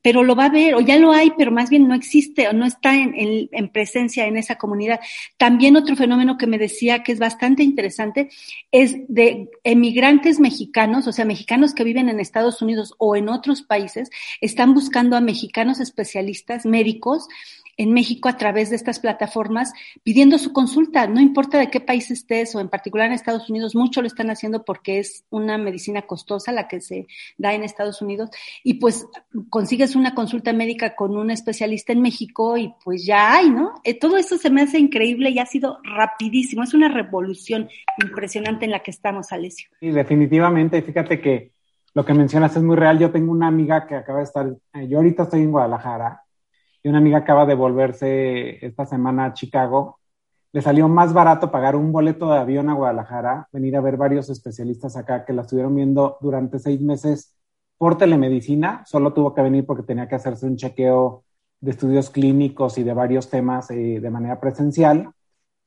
pero 0.03 0.23
lo 0.23 0.37
va 0.37 0.45
a 0.45 0.51
ver, 0.51 0.77
o 0.77 0.81
ya 0.81 0.99
lo 0.99 1.11
hay, 1.11 1.33
pero 1.37 1.51
más 1.51 1.69
bien 1.69 1.89
no 1.89 1.95
existe 1.95 2.47
o 2.47 2.53
no 2.53 2.65
está 2.65 2.95
en, 2.95 3.49
en 3.51 3.69
presencia 3.71 4.27
en 4.27 4.37
esa 4.37 4.57
comunidad. 4.57 5.01
También 5.37 5.77
otro 5.77 5.97
fenómeno 5.97 6.39
que 6.39 6.47
me 6.47 6.59
decía 6.59 7.03
que 7.03 7.11
es 7.11 7.19
bastante 7.19 7.65
interesante 7.65 8.31
es 8.73 8.95
de 9.09 9.49
emigrantes 9.65 10.41
mexicanos, 10.41 11.07
o 11.07 11.13
sea, 11.13 11.25
mexicanos 11.25 11.75
que 11.75 11.85
viven 11.85 12.09
en 12.09 12.21
Estados 12.21 12.61
Unidos 12.63 12.95
o 12.99 13.17
en 13.17 13.29
otros 13.29 13.63
países, 13.63 14.11
están 14.41 14.75
buscando 14.75 15.17
a 15.17 15.21
mexicanos 15.21 15.81
especialistas 15.81 16.67
médicos 16.67 17.29
en 17.77 17.93
México 17.93 18.29
a 18.29 18.37
través 18.37 18.71
de 18.71 18.77
estas 18.77 19.01
plataformas 19.01 19.73
pidiendo 20.03 20.39
su 20.39 20.53
consulta. 20.53 21.07
No 21.07 21.21
importa 21.21 21.59
de 21.59 21.71
qué 21.71 21.81
país 21.81 22.11
estés 22.11 22.55
o 22.55 22.61
en 22.61 22.69
particular 22.69 23.07
en 23.07 23.13
Estados 23.13 23.51
Unidos, 23.51 23.75
mucho 23.75 24.01
lo 24.01 24.07
están 24.07 24.31
haciendo 24.31 24.65
porque 24.65 24.99
es 24.99 25.25
una 25.31 25.59
medicina 25.59 26.03
costosa 26.03 26.53
la 26.53 26.69
que 26.69 26.81
se 26.81 27.07
da 27.37 27.55
en 27.55 27.63
Estados 27.63 28.01
Unidos 28.03 28.31
y 28.63 28.75
pues 28.75 29.07
consigues 29.51 29.97
una 29.97 30.15
consulta 30.15 30.53
médica 30.53 30.95
con 30.95 31.17
un 31.17 31.31
especialista 31.31 31.93
en 31.93 32.03
México 32.03 32.57
y 32.57 32.75
pues 32.85 33.05
ya 33.05 33.35
hay, 33.35 33.51
¿no? 33.51 33.75
Eh, 33.85 33.99
todo 33.99 34.17
esto 34.17 34.39
se 34.39 34.51
me 34.51 34.63
hace 34.63 34.79
increíble 34.79 35.31
y 35.31 35.39
ha 35.39 35.47
sido 35.47 35.79
rapidísimo. 35.83 36.63
Es 36.63 36.75
una 36.75 36.89
revolución 36.89 37.69
impresionante 38.03 38.65
en 38.65 38.71
la 38.71 38.81
que 38.81 38.91
estamos, 38.91 39.33
Alessio. 39.33 39.69
Sí, 39.81 39.91
definitivamente. 39.91 40.81
Fíjate 40.83 41.21
que 41.21 41.53
lo 41.95 42.05
que 42.05 42.15
mencionas 42.15 42.57
es 42.57 42.63
muy 42.63 42.77
real. 42.77 42.99
Yo 42.99 43.11
tengo 43.11 43.33
una 43.33 43.47
amiga 43.47 43.87
que 43.87 43.95
acaba 43.95 44.19
de 44.19 44.25
estar, 44.25 44.47
eh, 44.75 44.89
yo 44.89 44.99
ahorita 44.99 45.25
estoy 45.25 45.43
en 45.43 45.51
Guadalajara 45.51 46.26
y 46.87 46.89
una 46.89 46.99
amiga 46.99 47.19
acaba 47.19 47.47
de 47.47 47.57
volverse 47.57 48.65
esta 48.65 48.87
semana 48.87 49.25
a 49.25 49.33
Chicago. 49.35 49.99
Le 50.53 50.63
salió 50.63 50.87
más 50.87 51.13
barato 51.13 51.51
pagar 51.51 51.75
un 51.75 51.91
boleto 51.91 52.31
de 52.31 52.39
avión 52.39 52.71
a 52.71 52.75
Guadalajara, 52.75 53.49
venir 53.53 53.77
a 53.77 53.81
ver 53.81 53.97
varios 53.97 54.31
especialistas 54.31 54.97
acá 54.97 55.25
que 55.25 55.33
la 55.33 55.43
estuvieron 55.43 55.75
viendo 55.75 56.17
durante 56.21 56.61
seis 56.61 56.81
meses 56.81 57.35
por 57.77 57.99
telemedicina. 57.99 58.85
Solo 58.87 59.13
tuvo 59.13 59.35
que 59.35 59.43
venir 59.43 59.67
porque 59.67 59.83
tenía 59.83 60.07
que 60.07 60.15
hacerse 60.15 60.47
un 60.47 60.55
chequeo 60.57 61.25
de 61.61 61.73
estudios 61.73 62.09
clínicos 62.09 62.79
y 62.79 62.85
de 62.85 62.95
varios 62.95 63.29
temas 63.31 63.69
eh, 63.73 63.99
de 64.01 64.11
manera 64.11 64.39
presencial. 64.39 65.11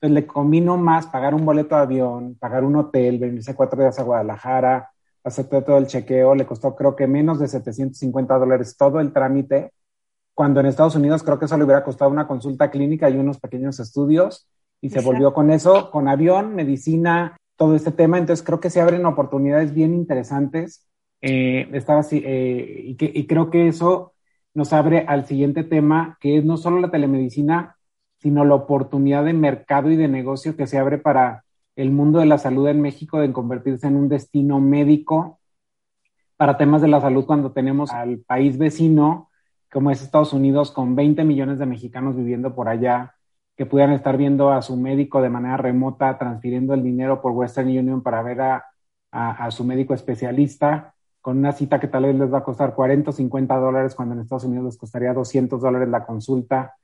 Entonces 0.00 0.14
le 0.14 0.26
combinó 0.26 0.78
más 0.78 1.06
pagar 1.08 1.34
un 1.34 1.44
boleto 1.44 1.76
de 1.76 1.82
avión, 1.82 2.36
pagar 2.40 2.64
un 2.64 2.76
hotel, 2.76 3.18
venirse 3.18 3.54
cuatro 3.54 3.78
días 3.78 3.98
a 3.98 4.04
Guadalajara, 4.04 4.90
hacer 5.22 5.48
todo 5.50 5.76
el 5.76 5.86
chequeo. 5.86 6.34
Le 6.34 6.46
costó 6.46 6.74
creo 6.74 6.96
que 6.96 7.06
menos 7.06 7.38
de 7.38 7.46
750 7.46 8.38
dólares 8.38 8.74
todo 8.78 9.00
el 9.00 9.12
trámite 9.12 9.72
cuando 10.40 10.60
en 10.60 10.64
Estados 10.64 10.96
Unidos 10.96 11.22
creo 11.22 11.38
que 11.38 11.44
eso 11.44 11.58
le 11.58 11.64
hubiera 11.64 11.84
costado 11.84 12.10
una 12.10 12.26
consulta 12.26 12.70
clínica 12.70 13.10
y 13.10 13.18
unos 13.18 13.38
pequeños 13.38 13.78
estudios, 13.78 14.48
y 14.80 14.88
se 14.88 15.02
volvió 15.02 15.34
con 15.34 15.50
eso, 15.50 15.90
con 15.90 16.08
avión, 16.08 16.54
medicina, 16.54 17.36
todo 17.56 17.74
este 17.74 17.92
tema. 17.92 18.16
Entonces 18.16 18.42
creo 18.42 18.58
que 18.58 18.70
se 18.70 18.80
abren 18.80 19.04
oportunidades 19.04 19.74
bien 19.74 19.92
interesantes. 19.92 20.88
Eh, 21.20 21.68
estaba 21.74 22.00
así, 22.00 22.22
eh, 22.24 22.84
y, 22.86 22.94
que, 22.94 23.12
y 23.14 23.26
creo 23.26 23.50
que 23.50 23.68
eso 23.68 24.14
nos 24.54 24.72
abre 24.72 25.04
al 25.06 25.26
siguiente 25.26 25.62
tema, 25.62 26.16
que 26.22 26.38
es 26.38 26.44
no 26.46 26.56
solo 26.56 26.80
la 26.80 26.90
telemedicina, 26.90 27.76
sino 28.16 28.42
la 28.46 28.54
oportunidad 28.54 29.26
de 29.26 29.34
mercado 29.34 29.90
y 29.90 29.96
de 29.96 30.08
negocio 30.08 30.56
que 30.56 30.66
se 30.66 30.78
abre 30.78 30.96
para 30.96 31.44
el 31.76 31.90
mundo 31.90 32.18
de 32.18 32.24
la 32.24 32.38
salud 32.38 32.66
en 32.68 32.80
México 32.80 33.20
de 33.20 33.30
convertirse 33.30 33.88
en 33.88 33.96
un 33.96 34.08
destino 34.08 34.58
médico 34.58 35.38
para 36.38 36.56
temas 36.56 36.80
de 36.80 36.88
la 36.88 37.02
salud 37.02 37.26
cuando 37.26 37.52
tenemos 37.52 37.90
al 37.90 38.20
país 38.20 38.56
vecino 38.56 39.29
como 39.72 39.90
es 39.90 40.02
Estados 40.02 40.32
Unidos, 40.32 40.72
con 40.72 40.94
20 40.96 41.24
millones 41.24 41.58
de 41.58 41.66
mexicanos 41.66 42.16
viviendo 42.16 42.54
por 42.54 42.68
allá, 42.68 43.14
que 43.56 43.66
pudieran 43.66 43.94
estar 43.94 44.16
viendo 44.16 44.50
a 44.50 44.62
su 44.62 44.76
médico 44.76 45.20
de 45.20 45.30
manera 45.30 45.56
remota, 45.56 46.18
transfiriendo 46.18 46.74
el 46.74 46.82
dinero 46.82 47.20
por 47.20 47.32
Western 47.32 47.68
Union 47.68 48.02
para 48.02 48.22
ver 48.22 48.40
a, 48.40 49.50
su 49.50 49.64
médico 49.64 49.92
especialista, 49.92 50.94
con 51.20 51.38
una 51.38 51.52
cita 51.52 51.78
que 51.78 51.88
tal 51.88 52.04
vez 52.04 52.16
les 52.16 52.32
va 52.32 52.38
a 52.38 52.44
costar 52.44 52.74
40 52.74 53.10
o 53.10 53.12
50 53.12 53.56
dólares, 53.56 53.94
cuando 53.94 54.14
en 54.14 54.22
Estados 54.22 54.44
Unidos 54.44 54.64
les 54.64 54.78
costaría 54.78 55.12
200 55.12 55.60
dólares 55.60 55.88
la 55.88 56.06
consulta. 56.06 56.74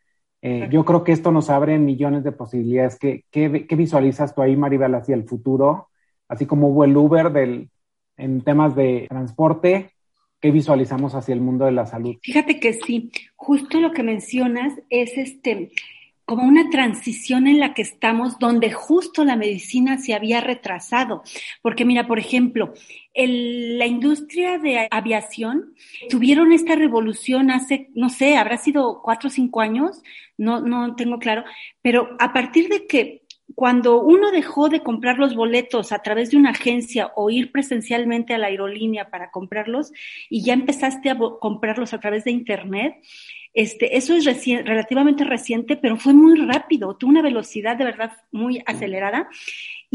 Eh, 0.42 0.68
yo 0.70 0.84
creo 0.84 1.02
que 1.02 1.12
esto 1.12 1.32
nos 1.32 1.48
abre 1.48 1.78
millones 1.78 2.24
de 2.24 2.32
posibilidades. 2.32 2.98
¿Qué, 2.98 3.24
qué, 3.30 3.66
qué 3.66 3.76
visualizas 3.76 4.34
tú 4.34 4.42
ahí, 4.42 4.56
Maribel, 4.56 4.94
hacia 4.94 5.14
el 5.14 5.24
futuro? 5.24 5.88
Así 6.28 6.44
como 6.44 6.68
hubo 6.68 6.84
el 6.84 6.96
Uber 6.96 7.32
del, 7.32 7.70
en 8.16 8.42
temas 8.42 8.74
de 8.74 9.06
transporte, 9.08 9.92
¿Qué 10.40 10.50
visualizamos 10.50 11.14
hacia 11.14 11.34
el 11.34 11.40
mundo 11.40 11.64
de 11.64 11.72
la 11.72 11.86
salud? 11.86 12.16
Fíjate 12.22 12.60
que 12.60 12.74
sí, 12.74 13.10
justo 13.34 13.80
lo 13.80 13.92
que 13.92 14.02
mencionas 14.02 14.74
es 14.90 15.16
este 15.16 15.70
como 16.26 16.42
una 16.42 16.68
transición 16.70 17.46
en 17.46 17.60
la 17.60 17.72
que 17.72 17.82
estamos 17.82 18.40
donde 18.40 18.72
justo 18.72 19.24
la 19.24 19.36
medicina 19.36 19.96
se 19.96 20.12
había 20.12 20.40
retrasado. 20.40 21.22
Porque 21.62 21.84
mira, 21.84 22.08
por 22.08 22.18
ejemplo, 22.18 22.74
la 23.14 23.86
industria 23.86 24.58
de 24.58 24.88
aviación 24.90 25.74
tuvieron 26.10 26.52
esta 26.52 26.74
revolución 26.74 27.52
hace, 27.52 27.90
no 27.94 28.08
sé, 28.08 28.36
habrá 28.36 28.58
sido 28.58 29.02
cuatro 29.02 29.28
o 29.28 29.30
cinco 29.30 29.60
años, 29.60 30.02
no, 30.36 30.60
no 30.60 30.96
tengo 30.96 31.20
claro, 31.20 31.44
pero 31.80 32.16
a 32.18 32.32
partir 32.32 32.68
de 32.68 32.86
que 32.88 33.25
cuando 33.56 34.02
uno 34.02 34.30
dejó 34.30 34.68
de 34.68 34.82
comprar 34.82 35.18
los 35.18 35.34
boletos 35.34 35.90
a 35.90 36.00
través 36.00 36.30
de 36.30 36.36
una 36.36 36.50
agencia 36.50 37.12
o 37.16 37.30
ir 37.30 37.52
presencialmente 37.52 38.34
a 38.34 38.38
la 38.38 38.48
aerolínea 38.48 39.08
para 39.08 39.30
comprarlos 39.30 39.92
y 40.28 40.44
ya 40.44 40.52
empezaste 40.52 41.08
a 41.08 41.18
comprarlos 41.40 41.94
a 41.94 41.98
través 41.98 42.24
de 42.24 42.32
Internet, 42.32 42.96
este, 43.54 43.96
eso 43.96 44.12
es 44.12 44.26
relativamente 44.26 45.24
reciente, 45.24 45.76
pero 45.76 45.96
fue 45.96 46.12
muy 46.12 46.38
rápido, 46.38 46.96
tuvo 46.96 47.10
una 47.10 47.22
velocidad 47.22 47.78
de 47.78 47.86
verdad 47.86 48.12
muy 48.30 48.62
acelerada 48.66 49.30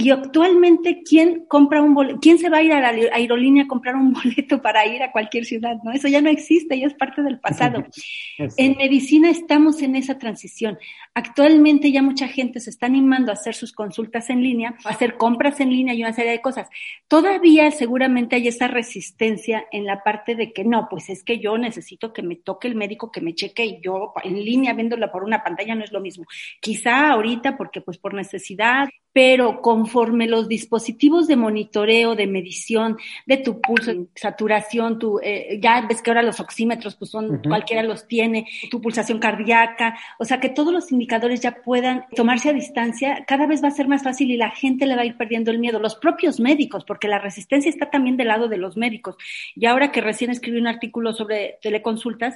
y 0.01 0.09
actualmente, 0.09 1.03
¿quién 1.07 1.45
compra 1.47 1.79
un 1.79 1.93
boleto? 1.93 2.19
¿Quién 2.19 2.39
se 2.39 2.49
va 2.49 2.57
a 2.57 2.63
ir 2.63 2.73
a 2.73 2.81
la 2.81 2.87
aerolínea 3.13 3.65
a 3.65 3.67
comprar 3.67 3.95
un 3.95 4.13
boleto 4.13 4.59
para 4.59 4.83
ir 4.87 5.03
a 5.03 5.11
cualquier 5.11 5.45
ciudad? 5.45 5.77
No, 5.83 5.91
eso 5.91 6.07
ya 6.07 6.21
no 6.21 6.29
existe, 6.29 6.79
ya 6.79 6.87
es 6.87 6.95
parte 6.95 7.21
del 7.21 7.39
pasado. 7.39 7.85
en 8.57 8.77
medicina 8.77 9.29
estamos 9.29 9.83
en 9.83 9.95
esa 9.95 10.17
transición. 10.17 10.79
Actualmente 11.13 11.91
ya 11.91 12.01
mucha 12.01 12.27
gente 12.27 12.59
se 12.59 12.71
está 12.71 12.87
animando 12.87 13.29
a 13.29 13.35
hacer 13.35 13.53
sus 13.53 13.73
consultas 13.73 14.31
en 14.31 14.41
línea, 14.41 14.73
a 14.85 14.89
hacer 14.89 15.17
compras 15.17 15.59
en 15.59 15.69
línea 15.69 15.93
y 15.93 16.01
una 16.01 16.13
serie 16.13 16.31
de 16.31 16.41
cosas. 16.41 16.67
Todavía 17.07 17.69
seguramente 17.69 18.37
hay 18.37 18.47
esa 18.47 18.67
resistencia 18.67 19.65
en 19.71 19.85
la 19.85 20.01
parte 20.03 20.33
de 20.33 20.51
que 20.51 20.63
no, 20.63 20.87
pues 20.89 21.09
es 21.09 21.23
que 21.23 21.37
yo 21.37 21.59
necesito 21.59 22.11
que 22.11 22.23
me 22.23 22.37
toque 22.37 22.67
el 22.67 22.75
médico, 22.75 23.11
que 23.11 23.21
me 23.21 23.35
cheque 23.35 23.65
y 23.65 23.81
yo 23.83 24.13
en 24.23 24.43
línea 24.43 24.73
viéndola 24.73 25.11
por 25.11 25.23
una 25.23 25.43
pantalla 25.43 25.75
no 25.75 25.83
es 25.83 25.91
lo 25.91 26.01
mismo. 26.01 26.25
Quizá 26.59 27.11
ahorita 27.11 27.55
porque 27.55 27.81
pues 27.81 27.99
por 27.99 28.15
necesidad 28.15 28.89
pero 29.13 29.61
conforme 29.61 30.27
los 30.27 30.47
dispositivos 30.47 31.27
de 31.27 31.35
monitoreo, 31.35 32.15
de 32.15 32.27
medición 32.27 32.97
de 33.25 33.37
tu 33.37 33.59
pulso, 33.59 33.91
saturación, 34.15 34.99
tu, 34.99 35.19
eh, 35.21 35.59
ya 35.61 35.85
ves 35.87 36.01
que 36.01 36.11
ahora 36.11 36.23
los 36.23 36.39
oxímetros, 36.39 36.95
pues 36.95 37.11
son, 37.11 37.41
cualquiera 37.41 37.83
los 37.83 38.07
tiene, 38.07 38.47
tu 38.69 38.81
pulsación 38.81 39.19
cardíaca, 39.19 39.97
o 40.17 40.25
sea, 40.25 40.39
que 40.39 40.49
todos 40.49 40.73
los 40.73 40.91
indicadores 40.91 41.41
ya 41.41 41.61
puedan 41.61 42.05
tomarse 42.15 42.49
a 42.49 42.53
distancia, 42.53 43.25
cada 43.27 43.47
vez 43.47 43.63
va 43.63 43.67
a 43.67 43.71
ser 43.71 43.87
más 43.87 44.03
fácil 44.03 44.31
y 44.31 44.37
la 44.37 44.51
gente 44.51 44.85
le 44.85 44.95
va 44.95 45.01
a 45.01 45.05
ir 45.05 45.17
perdiendo 45.17 45.51
el 45.51 45.59
miedo, 45.59 45.79
los 45.79 45.95
propios 45.95 46.39
médicos, 46.39 46.85
porque 46.85 47.07
la 47.07 47.19
resistencia 47.19 47.69
está 47.69 47.89
también 47.89 48.17
del 48.17 48.29
lado 48.29 48.47
de 48.47 48.57
los 48.57 48.77
médicos. 48.77 49.17
Y 49.55 49.65
ahora 49.65 49.91
que 49.91 50.01
recién 50.01 50.31
escribí 50.31 50.57
un 50.57 50.67
artículo 50.67 51.13
sobre 51.13 51.57
teleconsultas, 51.61 52.35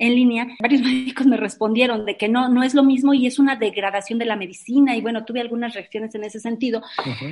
en 0.00 0.14
línea, 0.14 0.48
varios 0.60 0.82
médicos 0.82 1.26
me 1.26 1.36
respondieron 1.36 2.04
de 2.04 2.16
que 2.16 2.28
no, 2.28 2.48
no 2.48 2.64
es 2.64 2.74
lo 2.74 2.82
mismo 2.82 3.14
y 3.14 3.26
es 3.26 3.38
una 3.38 3.54
degradación 3.54 4.18
de 4.18 4.24
la 4.24 4.34
medicina. 4.34 4.96
Y 4.96 5.02
bueno, 5.02 5.24
tuve 5.24 5.40
algunas 5.40 5.74
reacciones 5.74 6.14
en 6.16 6.24
ese 6.24 6.40
sentido 6.40 6.82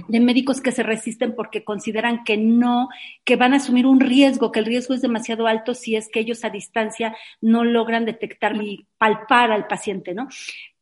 de 0.06 0.20
médicos 0.20 0.60
que 0.60 0.70
se 0.70 0.82
resisten 0.82 1.34
porque 1.34 1.64
consideran 1.64 2.22
que 2.25 2.37
no, 2.37 2.88
que 3.25 3.37
van 3.37 3.54
a 3.54 3.56
asumir 3.56 3.87
un 3.87 4.00
riesgo, 4.00 4.52
que 4.52 4.60
el 4.60 4.66
riesgo 4.66 4.94
es 4.94 5.02
demasiado 5.02 5.46
alto 5.46 5.75
si 5.75 5.96
es 5.96 6.08
que 6.08 6.20
ellos 6.20 6.44
a 6.44 6.50
distancia 6.50 7.16
no 7.40 7.64
logran 7.64 8.04
detectar 8.04 8.54
y 8.62 8.87
palpar 8.98 9.50
al 9.50 9.66
paciente, 9.66 10.14
¿no? 10.14 10.28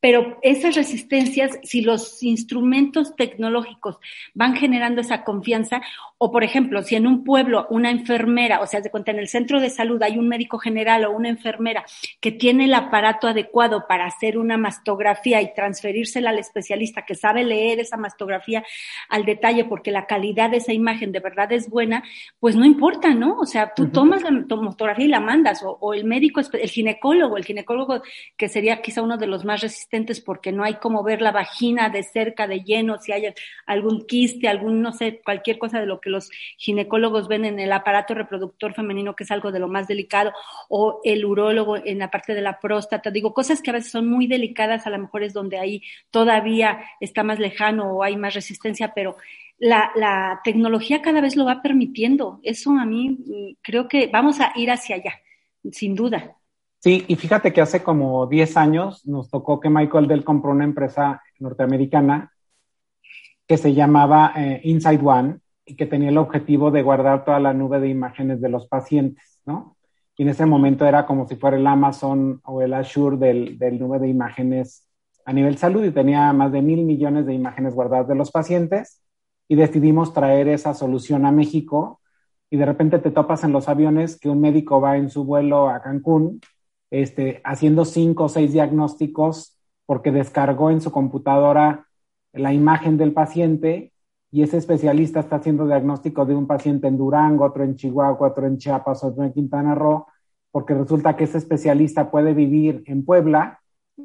Pero 0.06 0.38
esas 0.42 0.76
resistencias, 0.76 1.58
si 1.64 1.80
los 1.80 2.22
instrumentos 2.22 3.16
tecnológicos 3.16 3.98
van 4.34 4.54
generando 4.54 5.00
esa 5.00 5.24
confianza, 5.24 5.82
o 6.16 6.30
por 6.30 6.44
ejemplo, 6.44 6.80
si 6.84 6.94
en 6.94 7.08
un 7.08 7.24
pueblo 7.24 7.66
una 7.70 7.90
enfermera, 7.90 8.60
o 8.60 8.68
sea, 8.68 8.80
de 8.80 8.88
cuenta 8.88 9.10
en 9.10 9.18
el 9.18 9.26
centro 9.26 9.60
de 9.60 9.68
salud 9.68 10.00
hay 10.04 10.16
un 10.16 10.28
médico 10.28 10.58
general 10.58 11.04
o 11.06 11.10
una 11.10 11.28
enfermera 11.28 11.84
que 12.20 12.30
tiene 12.30 12.66
el 12.66 12.74
aparato 12.74 13.26
adecuado 13.26 13.88
para 13.88 14.06
hacer 14.06 14.38
una 14.38 14.56
mastografía 14.56 15.42
y 15.42 15.52
transferírsela 15.54 16.30
al 16.30 16.38
especialista 16.38 17.02
que 17.02 17.16
sabe 17.16 17.42
leer 17.42 17.80
esa 17.80 17.96
mastografía 17.96 18.64
al 19.08 19.24
detalle 19.24 19.64
porque 19.64 19.90
la 19.90 20.06
calidad 20.06 20.50
de 20.50 20.58
esa 20.58 20.72
imagen 20.72 21.10
de 21.10 21.18
verdad 21.18 21.50
es 21.50 21.68
buena, 21.68 22.04
pues 22.38 22.54
no 22.54 22.64
importa, 22.64 23.12
¿no? 23.12 23.40
O 23.40 23.44
sea, 23.44 23.74
tú 23.74 23.88
tomas 23.88 24.22
la 24.22 24.30
mastografía 24.30 25.06
y 25.06 25.08
la 25.08 25.18
mandas, 25.18 25.64
o, 25.64 25.76
o 25.80 25.94
el 25.94 26.04
médico, 26.04 26.40
el 26.40 26.70
ginecólogo, 26.70 27.36
el 27.36 27.44
ginecólogo 27.44 28.02
que 28.36 28.48
sería 28.48 28.80
quizá 28.80 29.02
uno 29.02 29.16
de 29.16 29.26
los 29.26 29.44
más 29.44 29.62
resistentes, 29.62 29.95
porque 30.24 30.52
no 30.52 30.64
hay 30.64 30.74
como 30.74 31.02
ver 31.02 31.22
la 31.22 31.32
vagina 31.32 31.88
de 31.88 32.02
cerca, 32.02 32.46
de 32.46 32.60
lleno, 32.60 32.98
si 32.98 33.12
hay 33.12 33.32
algún 33.66 34.06
quiste, 34.06 34.48
algún, 34.48 34.82
no 34.82 34.92
sé, 34.92 35.20
cualquier 35.24 35.58
cosa 35.58 35.80
de 35.80 35.86
lo 35.86 36.00
que 36.00 36.10
los 36.10 36.30
ginecólogos 36.58 37.28
ven 37.28 37.44
en 37.44 37.58
el 37.58 37.72
aparato 37.72 38.14
reproductor 38.14 38.74
femenino, 38.74 39.16
que 39.16 39.24
es 39.24 39.30
algo 39.30 39.52
de 39.52 39.58
lo 39.58 39.68
más 39.68 39.88
delicado, 39.88 40.32
o 40.68 41.00
el 41.04 41.24
urólogo 41.24 41.76
en 41.76 41.98
la 41.98 42.10
parte 42.10 42.34
de 42.34 42.42
la 42.42 42.60
próstata. 42.60 43.10
Digo, 43.10 43.32
cosas 43.32 43.62
que 43.62 43.70
a 43.70 43.74
veces 43.74 43.90
son 43.92 44.08
muy 44.08 44.26
delicadas, 44.26 44.86
a 44.86 44.90
lo 44.90 44.98
mejor 44.98 45.22
es 45.22 45.32
donde 45.32 45.58
ahí 45.58 45.82
todavía 46.10 46.80
está 47.00 47.22
más 47.22 47.38
lejano 47.38 47.92
o 47.92 48.02
hay 48.02 48.16
más 48.16 48.34
resistencia, 48.34 48.92
pero 48.94 49.16
la, 49.58 49.90
la 49.94 50.40
tecnología 50.44 51.02
cada 51.02 51.20
vez 51.20 51.36
lo 51.36 51.44
va 51.44 51.62
permitiendo. 51.62 52.40
Eso 52.42 52.70
a 52.72 52.84
mí 52.84 53.10
mm, 53.10 53.56
creo 53.62 53.88
que 53.88 54.06
vamos 54.08 54.40
a 54.40 54.52
ir 54.56 54.70
hacia 54.70 54.96
allá, 54.96 55.20
sin 55.72 55.94
duda. 55.94 56.36
Sí, 56.86 57.04
y 57.08 57.16
fíjate 57.16 57.52
que 57.52 57.60
hace 57.60 57.82
como 57.82 58.28
10 58.28 58.56
años 58.56 59.04
nos 59.08 59.28
tocó 59.28 59.58
que 59.58 59.68
Michael 59.68 60.06
Dell 60.06 60.22
compró 60.22 60.52
una 60.52 60.62
empresa 60.62 61.20
norteamericana 61.40 62.30
que 63.48 63.56
se 63.56 63.74
llamaba 63.74 64.32
eh, 64.36 64.60
Inside 64.62 65.00
One 65.02 65.38
y 65.64 65.74
que 65.74 65.86
tenía 65.86 66.10
el 66.10 66.18
objetivo 66.18 66.70
de 66.70 66.84
guardar 66.84 67.24
toda 67.24 67.40
la 67.40 67.52
nube 67.52 67.80
de 67.80 67.88
imágenes 67.88 68.40
de 68.40 68.50
los 68.50 68.68
pacientes, 68.68 69.40
¿no? 69.44 69.76
Y 70.16 70.22
en 70.22 70.28
ese 70.28 70.46
momento 70.46 70.86
era 70.86 71.06
como 71.06 71.26
si 71.26 71.34
fuera 71.34 71.56
el 71.56 71.66
Amazon 71.66 72.40
o 72.44 72.62
el 72.62 72.72
Azure 72.72 73.16
del, 73.16 73.58
del 73.58 73.80
nube 73.80 73.98
de 73.98 74.06
imágenes 74.06 74.86
a 75.24 75.32
nivel 75.32 75.58
salud 75.58 75.84
y 75.84 75.90
tenía 75.90 76.32
más 76.32 76.52
de 76.52 76.62
mil 76.62 76.84
millones 76.84 77.26
de 77.26 77.34
imágenes 77.34 77.74
guardadas 77.74 78.06
de 78.06 78.14
los 78.14 78.30
pacientes 78.30 79.02
y 79.48 79.56
decidimos 79.56 80.14
traer 80.14 80.46
esa 80.46 80.72
solución 80.72 81.26
a 81.26 81.32
México 81.32 82.00
y 82.48 82.58
de 82.58 82.64
repente 82.64 83.00
te 83.00 83.10
topas 83.10 83.42
en 83.42 83.50
los 83.50 83.68
aviones 83.68 84.20
que 84.20 84.28
un 84.28 84.40
médico 84.40 84.80
va 84.80 84.96
en 84.96 85.10
su 85.10 85.24
vuelo 85.24 85.68
a 85.68 85.82
Cancún 85.82 86.40
este, 86.90 87.40
haciendo 87.44 87.84
cinco 87.84 88.24
o 88.24 88.28
seis 88.28 88.52
diagnósticos 88.52 89.56
porque 89.86 90.12
descargó 90.12 90.70
en 90.70 90.80
su 90.80 90.90
computadora 90.90 91.86
la 92.32 92.52
imagen 92.52 92.96
del 92.96 93.12
paciente 93.12 93.92
y 94.30 94.42
ese 94.42 94.58
especialista 94.58 95.20
está 95.20 95.36
haciendo 95.36 95.66
diagnóstico 95.66 96.26
de 96.26 96.34
un 96.34 96.46
paciente 96.46 96.88
en 96.88 96.98
Durango, 96.98 97.44
otro 97.44 97.64
en 97.64 97.76
Chihuahua, 97.76 98.28
otro 98.28 98.46
en 98.46 98.58
Chiapas, 98.58 99.02
otro 99.04 99.24
en 99.24 99.32
Quintana 99.32 99.74
Roo, 99.74 100.06
porque 100.50 100.74
resulta 100.74 101.16
que 101.16 101.24
ese 101.24 101.38
especialista 101.38 102.10
puede 102.10 102.34
vivir 102.34 102.82
en 102.86 103.04
Puebla 103.04 103.60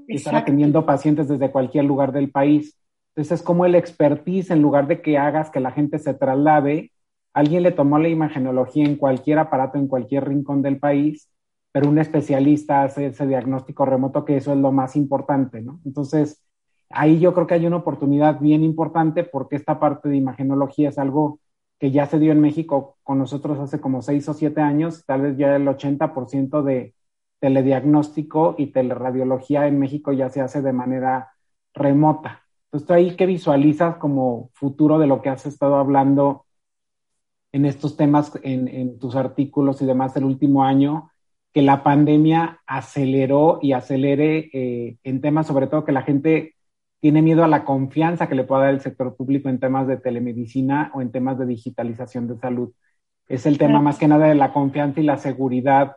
y 0.07 0.15
estar 0.15 0.35
atendiendo 0.35 0.85
pacientes 0.85 1.27
desde 1.27 1.51
cualquier 1.51 1.85
lugar 1.85 2.11
del 2.11 2.31
país. 2.31 2.77
Entonces 3.09 3.39
es 3.39 3.45
como 3.45 3.65
el 3.65 3.75
expertise, 3.75 4.51
en 4.51 4.61
lugar 4.61 4.87
de 4.87 5.01
que 5.01 5.17
hagas 5.17 5.49
que 5.49 5.59
la 5.59 5.71
gente 5.71 5.99
se 5.99 6.13
traslade, 6.13 6.91
alguien 7.33 7.63
le 7.63 7.71
tomó 7.71 7.99
la 7.99 8.09
imagenología 8.09 8.85
en 8.85 8.95
cualquier 8.95 9.39
aparato, 9.39 9.77
en 9.77 9.87
cualquier 9.87 10.27
rincón 10.27 10.61
del 10.61 10.79
país, 10.79 11.29
pero 11.71 11.89
un 11.89 11.99
especialista 11.99 12.83
hace 12.83 13.07
ese 13.07 13.27
diagnóstico 13.27 13.85
remoto, 13.85 14.25
que 14.25 14.37
eso 14.37 14.53
es 14.53 14.59
lo 14.59 14.71
más 14.71 14.95
importante, 14.95 15.61
¿no? 15.61 15.79
Entonces, 15.85 16.43
ahí 16.89 17.19
yo 17.19 17.33
creo 17.33 17.47
que 17.47 17.53
hay 17.55 17.65
una 17.65 17.77
oportunidad 17.77 18.39
bien 18.39 18.63
importante 18.63 19.23
porque 19.23 19.55
esta 19.55 19.79
parte 19.79 20.09
de 20.09 20.17
imagenología 20.17 20.89
es 20.89 20.97
algo 20.97 21.39
que 21.79 21.91
ya 21.91 22.05
se 22.05 22.19
dio 22.19 22.31
en 22.31 22.41
México 22.41 22.97
con 23.03 23.17
nosotros 23.17 23.59
hace 23.59 23.79
como 23.81 24.01
seis 24.01 24.27
o 24.29 24.33
siete 24.33 24.61
años, 24.61 25.05
tal 25.05 25.21
vez 25.21 25.37
ya 25.37 25.55
el 25.55 25.67
80% 25.67 26.61
de 26.61 26.93
telediagnóstico 27.39 28.55
y 28.57 28.67
teleradiología 28.67 29.67
en 29.67 29.79
México 29.79 30.11
ya 30.11 30.29
se 30.29 30.41
hace 30.41 30.61
de 30.61 30.73
manera 30.73 31.31
remota. 31.73 32.43
Entonces, 32.65 32.87
tú 32.87 32.93
ahí 32.93 33.15
que 33.15 33.25
visualizas 33.25 33.97
como 33.97 34.51
futuro 34.53 34.99
de 34.99 35.07
lo 35.07 35.21
que 35.21 35.29
has 35.29 35.45
estado 35.45 35.75
hablando 35.75 36.45
en 37.51 37.65
estos 37.65 37.97
temas, 37.97 38.31
en, 38.43 38.97
tus 38.99 39.15
artículos 39.15 39.81
y 39.81 39.85
demás 39.85 40.13
del 40.13 40.23
último 40.23 40.63
año, 40.63 41.10
que 41.53 41.61
la 41.61 41.83
pandemia 41.83 42.61
aceleró 42.65 43.59
y 43.61 43.73
acelere 43.73 44.49
eh, 44.53 44.97
en 45.03 45.21
temas, 45.21 45.47
sobre 45.47 45.67
todo 45.67 45.85
que 45.85 45.91
la 45.91 46.03
gente 46.03 46.55
tiene 46.99 47.21
miedo 47.21 47.43
a 47.43 47.47
la 47.47 47.65
confianza 47.65 48.27
que 48.27 48.35
le 48.35 48.43
pueda 48.43 48.63
dar 48.63 48.73
el 48.73 48.81
sector 48.81 49.15
público 49.15 49.49
en 49.49 49.59
temas 49.59 49.87
de 49.87 49.97
telemedicina 49.97 50.91
o 50.93 51.01
en 51.01 51.11
temas 51.11 51.37
de 51.39 51.47
digitalización 51.47 52.27
de 52.27 52.37
salud. 52.37 52.71
Es 53.27 53.45
el 53.45 53.57
tema 53.57 53.81
más 53.81 53.97
que 53.97 54.07
nada 54.07 54.27
de 54.27 54.35
la 54.35 54.53
confianza 54.53 54.99
y 54.99 55.03
la 55.03 55.17
seguridad 55.17 55.95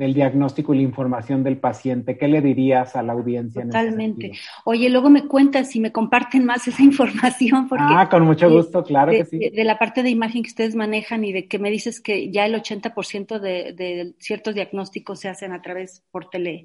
del 0.00 0.14
diagnóstico 0.14 0.72
y 0.72 0.78
la 0.78 0.84
información 0.84 1.44
del 1.44 1.58
paciente. 1.58 2.16
¿Qué 2.16 2.26
le 2.26 2.40
dirías 2.40 2.96
a 2.96 3.02
la 3.02 3.12
audiencia? 3.12 3.62
Totalmente. 3.64 4.32
Oye, 4.64 4.88
luego 4.88 5.10
me 5.10 5.26
cuentas 5.26 5.68
si 5.68 5.78
me 5.78 5.92
comparten 5.92 6.46
más 6.46 6.66
esa 6.66 6.82
información. 6.90 7.68
Porque, 7.68 7.84
ah, 7.86 8.08
con 8.08 8.24
mucho 8.24 8.48
gusto, 8.48 8.82
claro 8.82 9.12
que 9.12 9.26
sí. 9.26 9.38
De, 9.38 9.62
la 9.62 9.78
parte 9.78 10.02
de 10.02 10.08
imagen 10.08 10.42
que 10.42 10.48
ustedes 10.48 10.74
manejan 10.74 11.22
y 11.22 11.34
de 11.34 11.46
que 11.46 11.58
me 11.58 11.70
dices 11.70 12.00
que 12.00 12.30
ya 12.30 12.46
el 12.46 12.54
80% 12.54 13.38
de, 13.40 13.74
de 13.74 14.14
ciertos 14.18 14.54
diagnósticos 14.54 15.20
se 15.20 15.28
hacen 15.28 15.52
a 15.52 15.60
través 15.60 16.02
por 16.10 16.30
tele, 16.30 16.64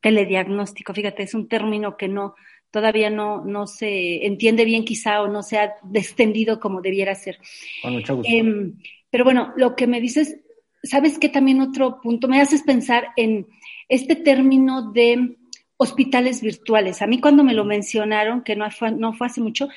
telediagnóstico. 0.00 0.94
Fíjate, 0.94 1.24
es 1.24 1.34
un 1.34 1.48
término 1.48 1.96
que 1.96 2.06
no 2.06 2.36
todavía 2.70 3.10
no, 3.10 3.44
no 3.44 3.66
se 3.66 4.26
entiende 4.26 4.64
bien 4.64 4.84
quizá 4.84 5.22
o 5.22 5.26
no 5.26 5.42
se 5.42 5.58
ha 5.58 5.74
descendido 5.82 6.60
como 6.60 6.82
debiera 6.82 7.16
ser. 7.16 7.38
Con 7.82 7.94
mucho 7.94 8.14
gusto. 8.14 8.32
Em, 8.32 8.76
pero 9.10 9.24
bueno, 9.24 9.52
lo 9.56 9.74
que 9.74 9.88
me 9.88 10.00
dices 10.00 10.38
¿sabes 10.86 11.18
qué 11.18 11.28
también 11.28 11.60
otro 11.60 12.00
punto? 12.00 12.28
Me 12.28 12.40
haces 12.40 12.62
pensar 12.62 13.08
en 13.16 13.46
este 13.88 14.16
término 14.16 14.92
de 14.92 15.36
hospitales 15.76 16.40
virtuales. 16.40 17.02
A 17.02 17.06
mí 17.06 17.20
cuando 17.20 17.44
me 17.44 17.54
lo 17.54 17.64
mencionaron, 17.64 18.42
que 18.42 18.56
no 18.56 18.70
fue, 18.70 18.92
no 18.92 19.12
fue 19.12 19.26
hace 19.26 19.40
mucho, 19.40 19.68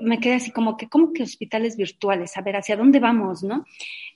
me 0.00 0.20
quedé 0.20 0.34
así 0.34 0.50
como 0.50 0.76
que, 0.76 0.88
¿cómo 0.88 1.12
que 1.12 1.22
hospitales 1.22 1.76
virtuales? 1.76 2.36
A 2.36 2.42
ver, 2.42 2.56
¿hacia 2.56 2.76
dónde 2.76 3.00
vamos, 3.00 3.42
no? 3.42 3.64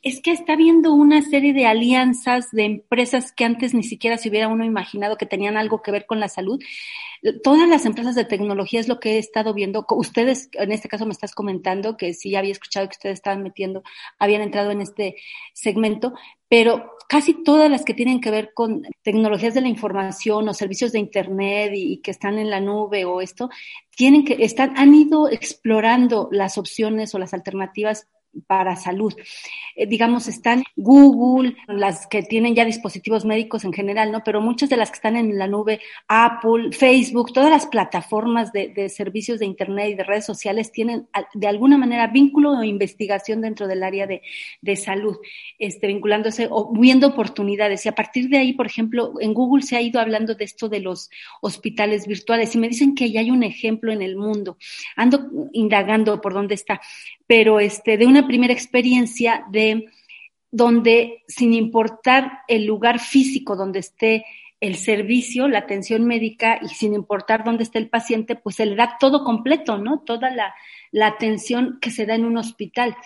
Es 0.03 0.21
que 0.21 0.33
está 0.33 0.55
habiendo 0.55 0.93
una 0.93 1.23
serie 1.23 1.53
de 1.53 1.67
alianzas 1.67 2.51
de 2.51 2.65
empresas 2.65 3.33
que 3.33 3.45
antes 3.45 3.75
ni 3.75 3.83
siquiera 3.83 4.19
se 4.19 4.29
hubiera 4.29 4.49
uno 4.49 4.65
imaginado 4.65 5.17
que 5.17 5.27
tenían 5.27 5.57
algo 5.57 5.83
que 5.83 5.93
ver 5.93 6.07
con 6.07 6.21
la 6.21 6.29
salud. 6.29 6.63
Todas 7.45 7.69
las 7.69 7.87
empresas 7.87 8.17
de 8.17 8.25
tecnología 8.25 8.81
es 8.81 8.89
lo 8.89 8.99
que 8.99 9.13
he 9.13 9.19
estado 9.19 9.55
viendo. 9.55 9.87
Ustedes, 9.91 10.49
en 10.55 10.73
este 10.73 10.89
caso 10.89 11.07
me 11.07 11.13
estás 11.13 11.35
comentando 11.35 11.97
que 11.97 12.15
sí 12.15 12.35
había 12.35 12.53
escuchado 12.53 12.89
que 12.89 12.97
ustedes 12.97 13.15
estaban 13.15 13.43
metiendo, 13.43 13.83
habían 14.19 14.43
entrado 14.43 14.73
en 14.73 14.81
este 14.81 15.17
segmento, 15.53 16.15
pero 16.53 16.99
casi 17.09 17.33
todas 17.45 17.71
las 17.71 17.83
que 17.83 17.95
tienen 17.95 18.21
que 18.21 18.31
ver 18.31 18.53
con 18.53 18.83
tecnologías 19.01 19.55
de 19.55 19.63
la 19.63 19.69
información 19.69 20.47
o 20.51 20.53
servicios 20.53 20.93
de 20.93 20.99
internet 20.99 21.73
y, 21.75 22.03
que 22.03 22.11
están 22.11 22.39
en 22.39 22.51
la 22.51 22.61
nube 22.61 23.07
o 23.07 23.23
esto, 23.23 23.49
tienen 23.97 24.23
que, 24.23 24.37
están, 24.45 24.77
han 24.77 24.95
ido 24.95 25.31
explorando 25.31 26.29
las 26.31 26.59
opciones 26.59 27.15
o 27.15 27.19
las 27.19 27.33
alternativas 27.33 28.07
para 28.47 28.77
salud. 28.77 29.15
Eh, 29.77 29.87
digamos, 29.87 30.29
están 30.29 30.65
Google, 30.77 31.57
las 31.69 32.07
que 32.07 32.23
tienen 32.23 32.55
ya 32.55 32.65
dispositivos 32.65 33.25
médicos 33.25 33.65
en 33.65 33.73
general, 33.73 34.13
¿no? 34.13 34.23
Pero 34.25 34.41
muchas 34.41 34.69
de 34.71 34.77
las 34.77 34.91
que 34.91 34.97
están 34.97 35.17
en 35.17 35.39
la 35.39 35.47
nube, 35.47 35.81
Apple, 36.09 36.73
Facebook, 36.73 37.33
todas 37.33 37.51
las 37.51 37.67
plataformas 37.67 38.53
de, 38.53 38.69
de 38.69 38.89
servicios 38.89 39.39
de 39.39 39.47
Internet 39.47 39.91
y 39.91 39.95
de 39.95 40.05
redes 40.05 40.25
sociales 40.25 40.73
tienen 40.73 41.09
de 41.35 41.47
alguna 41.47 41.79
manera 41.79 42.07
vínculo 42.07 42.53
o 42.53 42.65
investigación 42.65 43.41
dentro 43.41 43.67
del 43.67 43.83
área 43.83 44.07
de, 44.07 44.23
de 44.61 44.77
salud, 44.77 45.17
este, 45.59 45.87
vinculándose 45.87 46.49
o 46.51 46.73
viendo 46.73 47.09
oportunidades. 47.09 47.85
Y 47.87 47.89
a 47.89 47.95
partir 47.95 48.29
de 48.29 48.39
ahí, 48.39 48.53
por 48.53 48.67
ejemplo, 48.67 49.15
en 49.21 49.35
Google 49.35 49.63
se 49.63 49.77
ha 49.77 49.81
ido 49.81 50.01
hablando 50.01 50.35
de 50.35 50.45
esto 50.45 50.69
de 50.69 50.81
los 50.81 51.11
hospitales 51.41 52.07
virtuales 52.07 52.55
y 52.55 52.59
me 52.59 52.69
dicen 52.69 52.95
que 52.95 53.11
ya 53.11 53.21
hay 53.21 53.31
un 53.31 53.43
ejemplo 53.43 53.93
en 53.93 54.03
el 54.03 54.17
mundo. 54.17 54.57
Ando 54.97 55.31
indagando 55.53 56.21
por 56.21 56.35
dónde 56.35 56.55
está 56.55 56.81
pero 57.33 57.61
este, 57.61 57.97
de 57.97 58.05
una 58.05 58.22
primera 58.27 58.53
experiencia 58.53 59.45
de 59.51 59.87
donde 60.51 61.23
sin 61.29 61.55
importar 61.55 62.41
el 62.47 62.67
lugar 62.67 63.01
físico 63.01 63.57
donde 63.57 63.81
esté 63.81 64.25
el 64.61 64.77
servicio, 64.77 65.49
la 65.49 65.59
atención 65.59 66.05
médica 66.05 66.61
y 66.63 66.69
sin 66.69 66.95
importar 66.95 67.43
dónde 67.43 67.65
esté 67.65 67.79
el 67.79 67.89
paciente, 67.89 68.37
pues 68.37 68.57
se 68.57 68.67
le 68.67 68.77
da 68.77 68.97
todo 69.01 69.25
completo, 69.25 69.77
¿no? 69.77 70.01
Toda 70.07 70.31
la, 70.31 70.55
atención 71.05 71.79
que 71.81 71.91
se 71.91 72.07
da 72.07 72.15
en 72.15 72.25
un 72.25 72.37
hospital. 72.37 72.97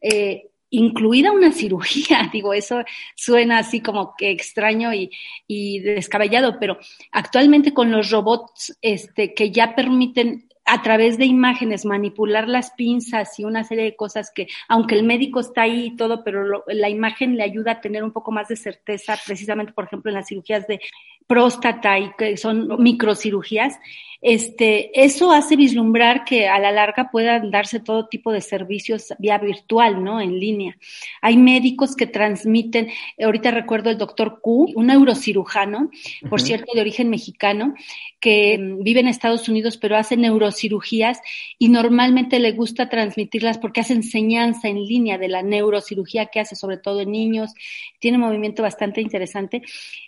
Eh, 0.00 0.50
incluida 0.70 1.32
una 1.32 1.50
cirugía, 1.50 2.28
digo, 2.32 2.54
eso 2.54 2.84
suena 3.16 3.58
así 3.58 3.80
como 3.80 4.14
que 4.16 4.30
extraño 4.30 4.94
y, 4.94 5.10
y, 5.48 5.80
descabellado, 5.80 6.58
pero 6.60 6.78
actualmente 7.10 7.74
con 7.74 7.90
los 7.90 8.12
robots 8.12 8.78
este, 8.80 9.34
que 9.34 9.50
ya 9.50 9.74
permiten 9.74 10.48
a 10.66 10.82
través 10.82 11.18
de 11.18 11.26
imágenes 11.26 11.84
manipular 11.84 12.48
las 12.48 12.70
pinzas 12.70 13.38
y 13.38 13.44
una 13.44 13.64
serie 13.64 13.84
de 13.84 13.96
cosas 13.96 14.32
que, 14.34 14.48
aunque 14.68 14.94
el 14.94 15.04
médico 15.04 15.40
está 15.40 15.62
ahí 15.62 15.86
y 15.86 15.96
todo, 15.96 16.24
pero 16.24 16.64
la 16.66 16.88
imagen 16.88 17.36
le 17.36 17.42
ayuda 17.42 17.72
a 17.72 17.80
tener 17.80 18.02
un 18.02 18.12
poco 18.12 18.32
más 18.32 18.48
de 18.48 18.56
certeza, 18.56 19.18
precisamente, 19.26 19.72
por 19.72 19.84
ejemplo, 19.84 20.10
en 20.10 20.16
las 20.16 20.28
cirugías 20.28 20.66
de 20.66 20.80
próstata 21.26 21.98
y 21.98 22.10
que 22.16 22.36
son 22.36 22.82
microcirugías, 22.82 23.78
este, 24.26 25.04
eso 25.04 25.32
hace 25.32 25.54
vislumbrar 25.54 26.24
que 26.24 26.48
a 26.48 26.58
la 26.58 26.72
larga 26.72 27.10
puedan 27.10 27.50
darse 27.50 27.78
todo 27.78 28.08
tipo 28.08 28.32
de 28.32 28.40
servicios 28.40 29.12
vía 29.18 29.36
virtual, 29.36 30.02
¿no? 30.02 30.18
En 30.18 30.40
línea. 30.40 30.78
Hay 31.20 31.36
médicos 31.36 31.94
que 31.94 32.06
transmiten, 32.06 32.88
ahorita 33.22 33.50
recuerdo 33.50 33.90
el 33.90 33.98
doctor 33.98 34.40
Q, 34.40 34.72
un 34.74 34.86
neurocirujano, 34.86 35.90
por 36.30 36.40
cierto, 36.40 36.72
de 36.74 36.80
origen 36.80 37.10
mexicano, 37.10 37.74
que 38.18 38.56
mm, 38.56 38.82
vive 38.82 39.00
en 39.00 39.08
Estados 39.08 39.46
Unidos, 39.50 39.76
pero 39.76 39.98
hace 39.98 40.16
neurocirugías 40.16 41.20
y 41.58 41.68
normalmente 41.68 42.38
le 42.38 42.52
gusta 42.52 42.88
transmitirlas 42.88 43.58
porque 43.58 43.82
hace 43.82 43.92
enseñanza 43.92 44.68
en 44.68 44.82
línea 44.82 45.18
de 45.18 45.28
la 45.28 45.42
neurocirugía 45.42 46.26
que 46.32 46.40
hace, 46.40 46.56
sobre 46.56 46.78
todo 46.78 47.02
en 47.02 47.12
niños, 47.12 47.52
tiene 47.98 48.16
un 48.16 48.24
movimiento 48.24 48.62
bastante 48.62 49.02
interesante 49.02 49.60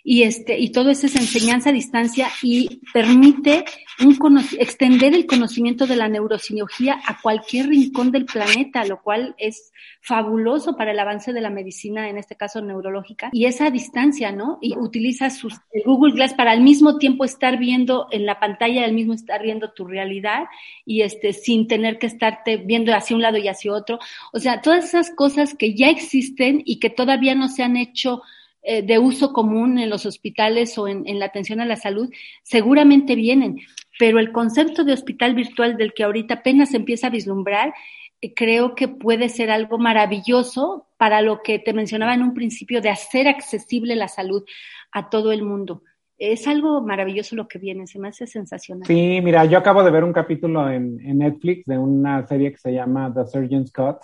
y 0.03 0.23
este, 0.23 0.57
y 0.57 0.69
todo 0.71 0.89
ese 0.89 1.06
enseñanza 1.15 1.69
a 1.69 1.73
distancia 1.73 2.29
y 2.41 2.81
permite 2.93 3.65
un 3.99 4.17
extender 4.59 5.15
el 5.15 5.25
conocimiento 5.25 5.87
de 5.87 5.95
la 5.95 6.07
neurocirugía 6.07 6.99
a 7.05 7.19
cualquier 7.21 7.67
rincón 7.67 8.11
del 8.11 8.25
planeta, 8.25 8.85
lo 8.85 9.01
cual 9.01 9.35
es 9.37 9.71
fabuloso 10.01 10.77
para 10.77 10.91
el 10.91 10.99
avance 10.99 11.33
de 11.33 11.41
la 11.41 11.49
medicina, 11.49 12.09
en 12.09 12.17
este 12.17 12.35
caso 12.35 12.61
neurológica, 12.61 13.29
y 13.31 13.45
esa 13.45 13.71
distancia, 13.71 14.31
¿no? 14.31 14.59
Y 14.61 14.77
utiliza 14.77 15.29
sus 15.29 15.55
Google 15.85 16.13
Glass 16.13 16.33
para 16.33 16.51
al 16.51 16.61
mismo 16.61 16.97
tiempo 16.97 17.25
estar 17.25 17.57
viendo 17.57 18.07
en 18.11 18.25
la 18.25 18.39
pantalla, 18.39 18.85
al 18.85 18.93
mismo 18.93 19.13
estar 19.13 19.41
viendo 19.41 19.71
tu 19.71 19.85
realidad 19.85 20.45
y 20.85 21.01
este 21.01 21.33
sin 21.33 21.67
tener 21.67 21.97
que 21.97 22.07
estarte 22.07 22.57
viendo 22.57 22.93
hacia 22.93 23.15
un 23.15 23.21
lado 23.21 23.37
y 23.37 23.47
hacia 23.47 23.73
otro. 23.73 23.99
O 24.31 24.39
sea, 24.39 24.61
todas 24.61 24.85
esas 24.85 25.09
cosas 25.11 25.55
que 25.55 25.73
ya 25.73 25.89
existen 25.89 26.61
y 26.65 26.79
que 26.79 26.89
todavía 26.89 27.35
no 27.35 27.47
se 27.47 27.63
han 27.63 27.77
hecho 27.77 28.21
eh, 28.63 28.81
de 28.81 28.99
uso 28.99 29.31
común 29.33 29.79
en 29.79 29.89
los 29.89 30.05
hospitales 30.05 30.77
o 30.77 30.87
en, 30.87 31.19
la 31.19 31.25
atención 31.25 31.61
a 31.61 31.65
la 31.65 31.75
salud, 31.75 32.11
seguramente 32.43 33.15
vienen. 33.15 33.59
Pero 33.99 34.19
el 34.19 34.31
concepto 34.31 34.83
de 34.83 34.93
hospital 34.93 35.35
virtual 35.35 35.77
del 35.77 35.93
que 35.93 36.03
ahorita 36.03 36.35
apenas 36.35 36.73
empieza 36.73 37.07
a 37.07 37.11
vislumbrar, 37.11 37.73
eh, 38.21 38.33
creo 38.33 38.75
que 38.75 38.87
puede 38.87 39.29
ser 39.29 39.51
algo 39.51 39.77
maravilloso 39.77 40.87
para 40.97 41.21
lo 41.21 41.41
que 41.41 41.59
te 41.59 41.73
mencionaba 41.73 42.13
en 42.13 42.23
un 42.23 42.33
principio 42.33 42.81
de 42.81 42.89
hacer 42.89 43.27
accesible 43.27 43.95
la 43.95 44.07
salud 44.07 44.43
a 44.91 45.09
todo 45.09 45.31
el 45.31 45.43
mundo. 45.43 45.83
Es 46.17 46.47
algo 46.47 46.81
maravilloso 46.81 47.35
lo 47.35 47.47
que 47.47 47.59
viene, 47.59 47.85
se 47.85 47.99
me 47.99 48.07
hace 48.07 48.25
sensacional. 48.25 48.87
Sí, 48.87 49.21
mira, 49.23 49.45
yo 49.45 49.59
acabo 49.59 49.83
de 49.83 49.91
ver 49.91 50.03
un 50.03 50.13
capítulo 50.13 50.69
en, 50.69 50.99
en 51.05 51.19
Netflix 51.19 51.65
de 51.67 51.77
una 51.77 52.25
serie 52.25 52.51
que 52.51 52.57
se 52.57 52.73
llama 52.73 53.13
The 53.13 53.27
Surgeon's 53.27 53.71
Cut 53.71 53.97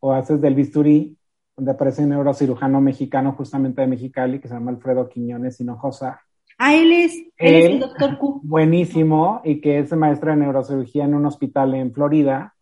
o 0.00 0.12
Haces 0.12 0.40
del 0.42 0.54
Bisturí, 0.54 1.16
donde 1.56 1.72
aparece 1.72 2.02
un 2.02 2.10
neurocirujano 2.10 2.80
mexicano 2.80 3.32
justamente 3.32 3.80
de 3.80 3.86
Mexicali 3.86 4.40
que 4.40 4.48
se 4.48 4.54
llama 4.54 4.70
Alfredo 4.70 5.08
Quiñones 5.08 5.60
Hinojosa. 5.60 6.20
Ah, 6.58 6.74
él 6.74 6.92
es, 6.92 7.14
él, 7.36 7.54
es 7.54 7.70
el 7.70 7.80
doctor 7.80 8.18
Q. 8.18 8.40
Buenísimo, 8.44 9.40
y 9.44 9.60
que 9.60 9.78
es 9.78 9.92
maestro 9.92 10.30
de 10.30 10.38
neurocirugía 10.38 11.04
en 11.04 11.14
un 11.14 11.26
hospital 11.26 11.74
en 11.74 11.92
Florida, 11.92 12.54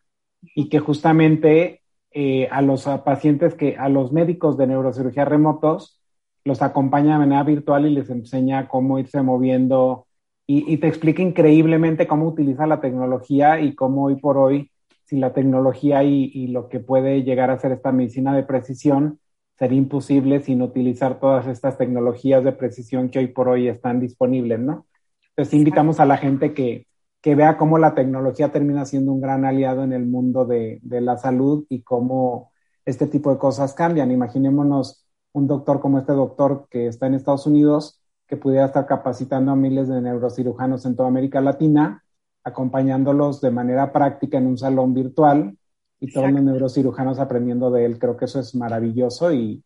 y 0.55 0.69
que 0.69 0.79
justamente 0.79 1.83
eh, 2.11 2.49
a 2.51 2.63
los 2.63 2.85
pacientes 3.05 3.55
que, 3.55 3.77
a 3.77 3.89
los 3.89 4.13
médicos 4.13 4.57
de 4.57 4.67
neurocirugía 4.67 5.25
remotos, 5.25 6.01
los 6.45 6.61
acompaña 6.61 7.13
de 7.13 7.19
manera 7.21 7.43
virtual 7.45 7.87
y 7.87 7.91
les 7.95 8.11
enseña 8.11 8.69
cómo 8.69 8.99
irse 8.99 9.23
moviendo 9.23 10.07
y, 10.47 10.73
y 10.73 10.79
te 10.79 10.89
explica 10.89 11.23
increíblemente 11.23 12.09
cómo 12.09 12.27
utiliza 12.27 12.67
la 12.67 12.81
tecnología 12.81 13.61
y 13.61 13.75
cómo 13.75 14.05
hoy 14.05 14.17
por 14.17 14.37
hoy 14.37 14.71
sin 15.13 15.21
la 15.21 15.35
tecnología 15.35 16.03
y, 16.05 16.47
lo 16.47 16.71
que 16.71 16.81
puede 16.81 17.23
llegar 17.23 17.51
a 17.51 17.59
ser 17.59 17.73
esta 17.73 17.93
medicina 17.93 18.35
de 18.35 18.45
precisión, 18.45 19.21
sería 19.59 19.77
imposible 19.77 20.41
sin 20.41 20.63
utilizar 20.63 21.21
todas 21.21 21.47
estas 21.49 21.77
tecnologías 21.77 22.43
de 22.43 22.53
precisión 22.53 23.11
que 23.11 23.19
hoy 23.19 23.27
por 23.27 23.51
hoy 23.51 23.69
están 23.69 24.01
disponibles, 24.01 24.61
¿no? 24.61 24.87
Entonces 25.29 25.53
invitamos 25.53 26.01
a 26.01 26.07
la 26.07 26.17
gente 26.17 26.55
que, 26.55 26.87
que 27.21 27.35
vea 27.35 27.59
cómo 27.59 27.77
la 27.77 27.95
tecnología 27.95 28.53
termina 28.53 28.87
siendo 28.87 29.13
un 29.13 29.21
gran 29.21 29.45
aliado 29.45 29.85
en 29.85 29.93
el 29.93 30.07
mundo 30.07 30.47
de, 30.47 30.81
de 30.83 31.03
la 31.03 31.19
salud 31.19 31.67
y 31.69 31.83
cómo 31.83 32.51
este 32.87 33.07
tipo 33.07 33.31
de 33.31 33.37
cosas 33.37 33.75
cambian. 33.75 34.11
Imaginémonos 34.11 35.07
un 35.33 35.47
doctor 35.47 35.81
como 35.83 35.99
este 35.99 36.15
doctor 36.15 36.69
que 36.71 36.87
está 36.87 37.07
en 37.07 37.15
Estados 37.15 37.47
Unidos, 37.47 38.01
que 38.27 38.39
pudiera 38.39 38.65
estar 38.65 38.87
capacitando 38.87 39.53
a 39.53 39.57
miles 39.57 39.89
de 39.89 40.01
neurocirujanos 40.01 40.87
en 40.87 40.97
toda 40.97 41.09
América 41.11 41.43
Latina 41.43 42.03
acompañándolos 42.45 43.41
de 43.41 43.51
manera 43.51 43.93
práctica 43.93 44.39
en 44.39 44.47
un 44.47 44.59
salón 44.59 44.95
virtual 44.95 45.57
y 46.01 46.13
todos 46.13 46.33
los 46.33 46.43
neurocirujanos 46.43 47.19
aprendiendo 47.19 47.71
de 47.71 47.85
él. 47.85 47.99
Creo 47.99 48.17
que 48.17 48.25
eso 48.25 48.41
es 48.41 48.55
maravilloso 48.55 49.33
y, 49.33 49.63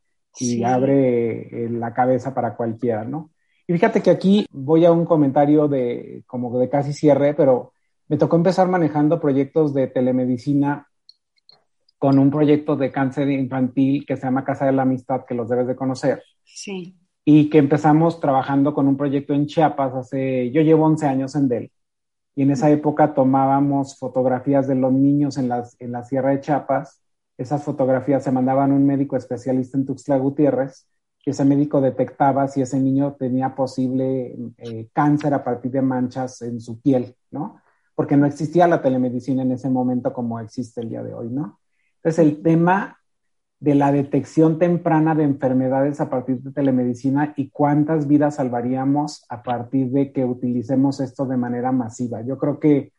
abre 0.64 1.64
eh, 1.64 1.70
la 1.70 1.94
cabeza 1.94 2.34
para 2.34 2.56
cualquiera, 2.56 3.04
¿no? 3.04 3.30
Y 3.66 3.72
fíjate 3.72 4.02
que 4.02 4.10
aquí 4.10 4.46
voy 4.50 4.84
a 4.84 4.92
un 4.92 5.06
comentario 5.06 5.66
de 5.66 6.22
como 6.26 6.58
de 6.58 6.68
casi 6.68 6.92
cierre, 6.92 7.32
pero 7.32 7.72
me 8.08 8.18
tocó 8.18 8.36
empezar 8.36 8.68
manejando 8.68 9.18
proyectos 9.18 9.72
de 9.72 9.86
telemedicina 9.86 10.88
con 11.98 12.18
un 12.18 12.30
proyecto 12.30 12.76
de 12.76 12.92
cáncer 12.92 13.30
infantil 13.30 14.04
que 14.06 14.16
se 14.16 14.24
llama 14.24 14.44
Casa 14.44 14.66
de 14.66 14.72
la 14.72 14.82
Amistad, 14.82 15.24
que 15.26 15.34
los 15.34 15.48
debes 15.48 15.66
de 15.66 15.74
conocer. 15.74 16.22
Sí. 16.44 16.94
Y 17.24 17.48
que 17.48 17.58
empezamos 17.58 18.20
trabajando 18.20 18.74
con 18.74 18.86
un 18.86 18.96
proyecto 18.96 19.32
en 19.32 19.46
Chiapas 19.46 19.94
hace, 19.94 20.50
yo 20.52 20.60
llevo 20.60 20.84
11 20.84 21.06
años 21.06 21.34
en 21.34 21.48
Del 21.48 21.72
y 22.36 22.42
en 22.42 22.50
esa 22.50 22.70
época 22.70 23.14
tomábamos 23.14 23.98
fotografías 23.98 24.68
de 24.68 24.74
los 24.76 24.92
niños 24.92 25.38
en, 25.38 25.48
las, 25.48 25.74
en 25.80 25.90
la 25.90 26.04
Sierra 26.04 26.30
de 26.30 26.40
Chiapas. 26.40 27.02
Esas 27.38 27.64
fotografías 27.64 28.22
se 28.22 28.30
mandaban 28.30 28.70
a 28.70 28.74
un 28.74 28.86
médico 28.86 29.16
especialista 29.16 29.78
en 29.78 29.86
Tuxtla 29.86 30.18
Gutiérrez, 30.18 30.86
y 31.24 31.30
ese 31.30 31.44
médico 31.44 31.80
detectaba 31.80 32.46
si 32.46 32.62
ese 32.62 32.78
niño 32.78 33.16
tenía 33.18 33.54
posible 33.56 34.36
eh, 34.58 34.88
cáncer 34.92 35.34
a 35.34 35.42
partir 35.42 35.72
de 35.72 35.82
manchas 35.82 36.40
en 36.42 36.60
su 36.60 36.80
piel, 36.80 37.16
¿no? 37.32 37.60
Porque 37.96 38.16
no 38.16 38.26
existía 38.26 38.68
la 38.68 38.80
telemedicina 38.80 39.42
en 39.42 39.50
ese 39.50 39.68
momento 39.68 40.12
como 40.12 40.38
existe 40.38 40.82
el 40.82 40.88
día 40.88 41.02
de 41.02 41.14
hoy, 41.14 41.28
¿no? 41.28 41.58
Entonces 41.96 42.24
el 42.24 42.42
tema 42.42 42.95
de 43.66 43.74
la 43.74 43.90
detección 43.90 44.60
temprana 44.60 45.16
de 45.16 45.24
enfermedades 45.24 46.00
a 46.00 46.08
partir 46.08 46.38
de 46.38 46.52
telemedicina 46.52 47.34
y 47.36 47.50
cuántas 47.50 48.06
vidas 48.06 48.36
salvaríamos 48.36 49.26
a 49.28 49.42
partir 49.42 49.90
de 49.90 50.12
que 50.12 50.24
utilicemos 50.24 51.00
esto 51.00 51.26
de 51.26 51.36
manera 51.36 51.72
masiva. 51.72 52.22
Yo 52.24 52.38
creo 52.38 52.60
que 52.60 52.92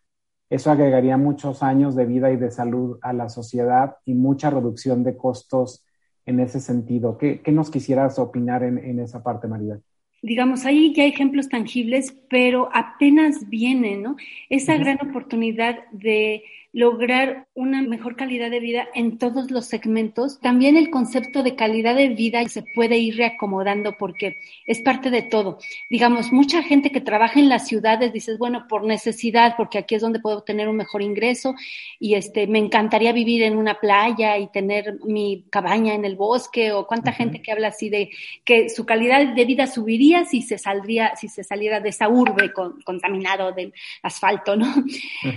eso 0.50 0.70
agregaría 0.70 1.16
muchos 1.16 1.64
años 1.64 1.96
de 1.96 2.06
vida 2.06 2.34
y 2.34 2.36
de 2.36 2.52
salud 2.52 3.00
a 3.02 3.14
la 3.14 3.30
sociedad 3.30 3.96
y 4.04 4.14
mucha 4.14 4.50
reducción 4.50 5.06
de 5.06 5.16
costos 5.16 5.86
en 6.26 6.42
ese 6.42 6.60
sentido. 6.60 7.18
¿Qué, 7.18 7.42
nos 7.54 7.72
quisieras 7.72 8.20
opinar 8.20 8.64
en, 8.64 8.78
en 8.78 9.00
esa 9.00 9.24
parte, 9.24 9.48
María? 9.48 9.80
digamos, 10.22 10.66
ahí 10.66 10.94
ya 10.94 11.04
hay 11.04 11.10
ejemplos 11.12 11.48
tangibles, 11.48 12.14
pero 12.30 12.70
apenas 12.74 13.48
viene, 13.50 13.96
¿no? 13.96 14.18
Esa 14.50 14.76
gran 14.76 14.98
oportunidad 15.08 15.78
de 15.94 16.44
lograr 16.78 17.48
una 17.56 17.82
mejor 17.82 18.16
calidad 18.16 18.52
de 18.52 18.60
vida 18.60 18.88
en 18.94 19.18
todos 19.18 19.50
los 19.50 19.66
segmentos. 19.66 20.40
También 20.42 20.78
el 20.78 20.92
concepto 20.92 21.42
de 21.42 21.56
calidad 21.56 21.96
de 21.96 22.10
vida 22.10 22.48
se 22.48 22.64
puede 22.76 23.00
ir 23.00 23.18
reacomodando 23.18 23.96
porque 23.98 24.38
es 24.68 24.82
parte 24.82 25.10
de 25.10 25.24
todo. 25.24 25.58
Digamos, 25.90 26.32
mucha 26.32 26.62
gente 26.62 26.92
que 26.92 27.02
trabaja 27.02 27.40
en 27.40 27.50
las 27.50 27.68
ciudades 27.68 28.14
dices, 28.14 28.38
bueno, 28.38 28.68
por 28.70 28.86
necesidad, 28.86 29.56
porque 29.58 29.80
aquí 29.80 29.96
es 29.96 30.04
donde 30.04 30.20
puedo 30.20 30.44
tener 30.44 30.70
un 30.70 30.76
mejor 30.76 31.02
ingreso 31.02 31.56
y 32.00 32.14
este, 32.14 32.46
me 32.46 32.60
encantaría 32.60 33.12
vivir 33.12 33.42
en 33.42 33.58
una 33.58 33.80
playa 33.80 34.38
y 34.38 34.46
tener 34.52 35.00
mi 35.04 35.46
cabaña 35.50 35.96
en 35.96 36.06
el 36.06 36.16
bosque 36.16 36.74
o 36.74 36.86
cuánta 36.86 37.12
gente 37.12 37.42
que 37.42 37.52
habla 37.52 37.70
así 37.70 37.90
de 37.90 38.12
que 38.46 38.70
su 38.70 38.86
calidad 38.86 39.34
de 39.34 39.46
vida 39.46 39.66
subiría 39.66 40.26
si 40.26 40.44
se 40.44 40.60
saldría, 40.60 41.16
si 41.16 41.28
se 41.28 41.44
saliera 41.44 41.80
de 41.80 41.90
esa 41.90 42.08
urbe 42.08 42.54
contaminado 42.86 43.52
del 43.52 43.74
asfalto, 44.04 44.56
¿no? 44.56 44.72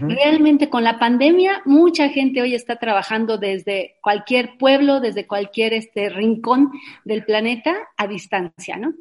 Realmente 0.03 0.69
con 0.69 0.85
la 0.85 0.99
pandemia 0.99 1.30
mucha 1.65 2.09
gente 2.09 2.43
hoy 2.43 2.55
está 2.55 2.77
trabajando 2.77 3.39
desde 3.39 3.97
cualquier 4.03 4.57
pueblo, 4.59 5.01
desde 5.01 5.27
cualquier 5.27 5.75
este 5.75 6.09
rincón 6.09 6.71
del 7.05 7.25
planeta 7.25 7.77
a 7.97 8.07
distancia, 8.07 8.77
¿no? 8.77 8.95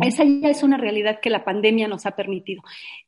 Esa 0.00 0.22
ya 0.24 0.48
es 0.48 0.62
una 0.62 0.76
realidad 0.76 1.18
que 1.20 1.30
la 1.30 1.44
pandemia 1.44 1.88
nos 1.88 2.06
ha 2.06 2.12
permitido. 2.14 2.62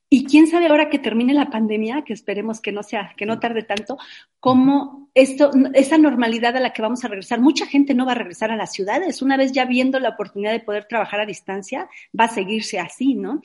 Y 0.09 0.25
quién 0.25 0.47
sabe 0.47 0.67
ahora 0.67 0.89
que 0.89 0.99
termine 0.99 1.33
la 1.33 1.49
pandemia, 1.49 2.03
que 2.03 2.13
esperemos 2.13 2.61
que 2.61 2.71
no 2.71 2.83
sea, 2.83 3.13
que 3.17 3.25
no 3.25 3.39
tarde 3.39 3.63
tanto, 3.63 3.97
cómo 4.39 5.09
esto, 5.15 5.49
esa 5.73 5.97
normalidad 5.97 6.55
a 6.55 6.59
la 6.59 6.73
que 6.73 6.81
vamos 6.81 7.03
a 7.03 7.07
regresar, 7.07 7.39
mucha 7.39 7.65
gente 7.65 7.93
no 7.93 8.05
va 8.05 8.11
a 8.11 8.15
regresar 8.15 8.51
a 8.51 8.55
las 8.55 8.73
ciudades. 8.73 9.21
Una 9.21 9.37
vez 9.37 9.51
ya 9.53 9.65
viendo 9.65 9.99
la 9.99 10.09
oportunidad 10.09 10.51
de 10.51 10.59
poder 10.59 10.85
trabajar 10.85 11.21
a 11.21 11.25
distancia, 11.25 11.89
va 12.17 12.25
a 12.25 12.29
seguirse 12.29 12.79
así, 12.79 13.15
¿no? 13.15 13.41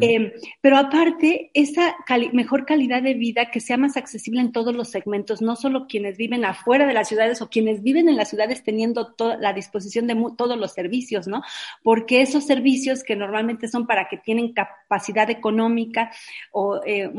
Em, 0.00 0.30
pero 0.60 0.76
aparte, 0.76 1.50
esa 1.54 1.96
mejor 2.32 2.66
calidad 2.66 3.02
de 3.02 3.14
vida 3.14 3.50
que 3.50 3.60
sea 3.60 3.76
más 3.76 3.96
accesible 3.96 4.40
en 4.40 4.52
todos 4.52 4.74
los 4.74 4.90
segmentos, 4.90 5.42
no 5.42 5.56
solo 5.56 5.86
quienes 5.88 6.16
viven 6.16 6.44
afuera 6.44 6.86
de 6.86 6.92
las 6.92 7.08
ciudades 7.08 7.40
o 7.42 7.48
quienes 7.48 7.82
viven 7.82 8.08
en 8.08 8.16
las 8.16 8.28
ciudades 8.28 8.62
teniendo 8.62 9.14
la 9.40 9.52
disposición 9.52 10.06
de 10.06 10.16
todos 10.36 10.58
los 10.58 10.72
servicios, 10.72 11.26
¿no? 11.26 11.42
Porque 11.82 12.20
esos 12.20 12.44
servicios 12.44 13.02
que 13.02 13.16
normalmente 13.16 13.68
son 13.68 13.86
para 13.86 14.08
que 14.08 14.18
tienen 14.18 14.52
capacidad 14.52 15.30
económica, 15.30 15.95
o 16.52 16.80
eh, 16.84 17.10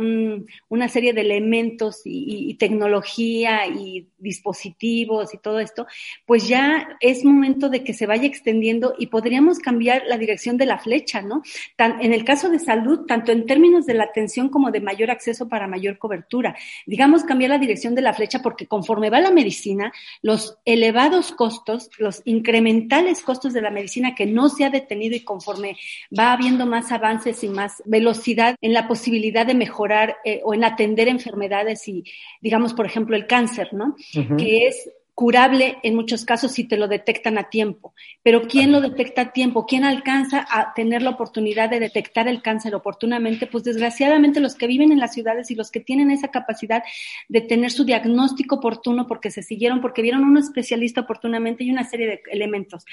una 0.69 0.87
serie 0.87 1.13
de 1.13 1.21
elementos 1.21 2.01
y, 2.05 2.55
tecnología 2.57 3.67
y 3.67 4.07
dispositivos 4.17 5.33
y 5.33 5.37
todo 5.37 5.59
esto, 5.59 5.85
pues 6.25 6.47
ya 6.47 6.97
es 7.01 7.23
momento 7.23 7.69
de 7.69 7.83
que 7.83 7.93
se 7.93 8.07
vaya 8.07 8.25
extendiendo 8.27 8.95
y 8.97 9.07
podríamos 9.07 9.59
cambiar 9.59 10.03
la 10.07 10.17
dirección 10.17 10.57
de 10.57 10.65
la 10.65 10.79
flecha, 10.79 11.21
¿no? 11.21 11.43
en 11.77 12.13
el 12.13 12.23
caso 12.23 12.49
de 12.49 12.59
salud, 12.59 13.05
tanto 13.05 13.31
en 13.31 13.45
términos 13.45 13.85
de 13.85 13.93
la 13.93 14.05
atención 14.05 14.49
como 14.49 14.71
de 14.71 14.81
mayor 14.81 15.11
acceso 15.11 15.47
para 15.47 15.67
mayor 15.67 15.97
cobertura. 15.97 16.55
Digamos, 16.85 17.23
cambiar 17.23 17.51
la 17.51 17.59
dirección 17.59 17.95
de 17.95 18.01
la 18.01 18.13
flecha 18.13 18.41
porque 18.41 18.67
conforme 18.67 19.09
va 19.09 19.21
la 19.21 19.31
medicina, 19.31 19.91
los 20.21 20.57
elevados 20.65 21.31
costos, 21.31 21.89
los 21.97 22.21
incrementales 22.25 23.21
costos 23.21 23.53
de 23.53 23.61
la 23.61 23.71
medicina 23.71 24.15
que 24.15 24.25
no 24.25 24.49
se 24.49 24.65
ha 24.65 24.69
detenido 24.69 25.15
y 25.15 25.23
conforme 25.23 25.77
va 26.17 26.33
habiendo 26.33 26.65
más 26.65 26.91
avances 26.91 27.43
y 27.43 27.49
más 27.49 27.81
velocidad 27.85 28.55
en 28.67 28.73
la 28.73 28.85
posibilidad 28.85 29.45
de 29.45 29.53
mejorar 29.53 30.17
eh, 30.25 30.41
o 30.43 30.53
en 30.53 30.65
atender 30.65 31.07
enfermedades 31.07 31.87
y, 31.87 32.03
digamos, 32.41 32.73
por 32.73 32.85
ejemplo, 32.85 33.15
el 33.15 33.25
cáncer, 33.25 33.69
¿no? 33.71 33.95
Que 34.37 34.67
es 34.67 34.89
curable 35.15 35.77
en 35.83 35.95
muchos 35.95 36.25
casos 36.25 36.51
si 36.51 36.65
te 36.65 36.75
lo 36.75 36.89
detectan 36.89 37.37
a 37.37 37.49
tiempo. 37.49 37.93
Pero 38.23 38.41
¿quién 38.41 38.73
lo 38.73 38.81
detecta 38.81 39.21
a 39.21 39.31
tiempo? 39.31 39.65
¿Quién 39.65 39.85
alcanza 39.85 40.45
a 40.51 40.73
tener 40.73 41.01
la 41.01 41.11
oportunidad 41.11 41.69
de 41.69 41.79
detectar 41.79 42.27
el 42.27 42.41
cáncer 42.41 42.75
oportunamente? 42.75 43.47
Pues 43.47 43.63
desgraciadamente 43.63 44.41
los 44.41 44.55
que 44.55 44.67
viven 44.67 44.91
en 44.91 44.99
las 44.99 45.13
ciudades 45.13 45.49
y 45.49 45.55
los 45.55 45.71
que 45.71 45.79
tienen 45.79 46.11
esa 46.11 46.27
capacidad 46.27 46.83
de 47.29 47.39
tener 47.39 47.71
su 47.71 47.85
diagnóstico 47.85 48.57
oportuno 48.57 49.07
porque 49.07 49.31
se 49.31 49.43
siguieron, 49.43 49.79
porque 49.79 50.01
vieron 50.01 50.25
a 50.25 50.27
un 50.27 50.37
especialista 50.37 51.01
oportunamente 51.01 51.63
y 51.63 51.71
una 51.71 51.85
serie 51.85 52.07
de 52.07 52.21
elementos. 52.29 52.83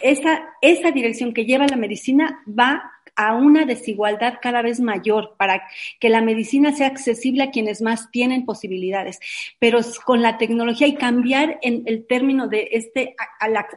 Esa, 0.00 0.42
esa 0.60 0.90
dirección 0.90 1.34
que 1.34 1.44
lleva 1.44 1.66
la 1.66 1.76
medicina 1.76 2.42
va 2.48 2.92
a 3.16 3.34
una 3.34 3.66
desigualdad 3.66 4.38
cada 4.40 4.62
vez 4.62 4.80
mayor 4.80 5.34
para 5.36 5.62
que 6.00 6.08
la 6.08 6.22
medicina 6.22 6.72
sea 6.72 6.86
accesible 6.86 7.42
a 7.44 7.50
quienes 7.50 7.82
más 7.82 8.10
tienen 8.10 8.44
posibilidades. 8.44 9.20
Pero 9.58 9.80
con 10.04 10.22
la 10.22 10.38
tecnología 10.38 10.86
y 10.86 10.94
cambiar 10.94 11.58
en 11.62 11.82
el 11.86 12.06
término 12.06 12.48
de 12.48 12.68
este, 12.72 13.14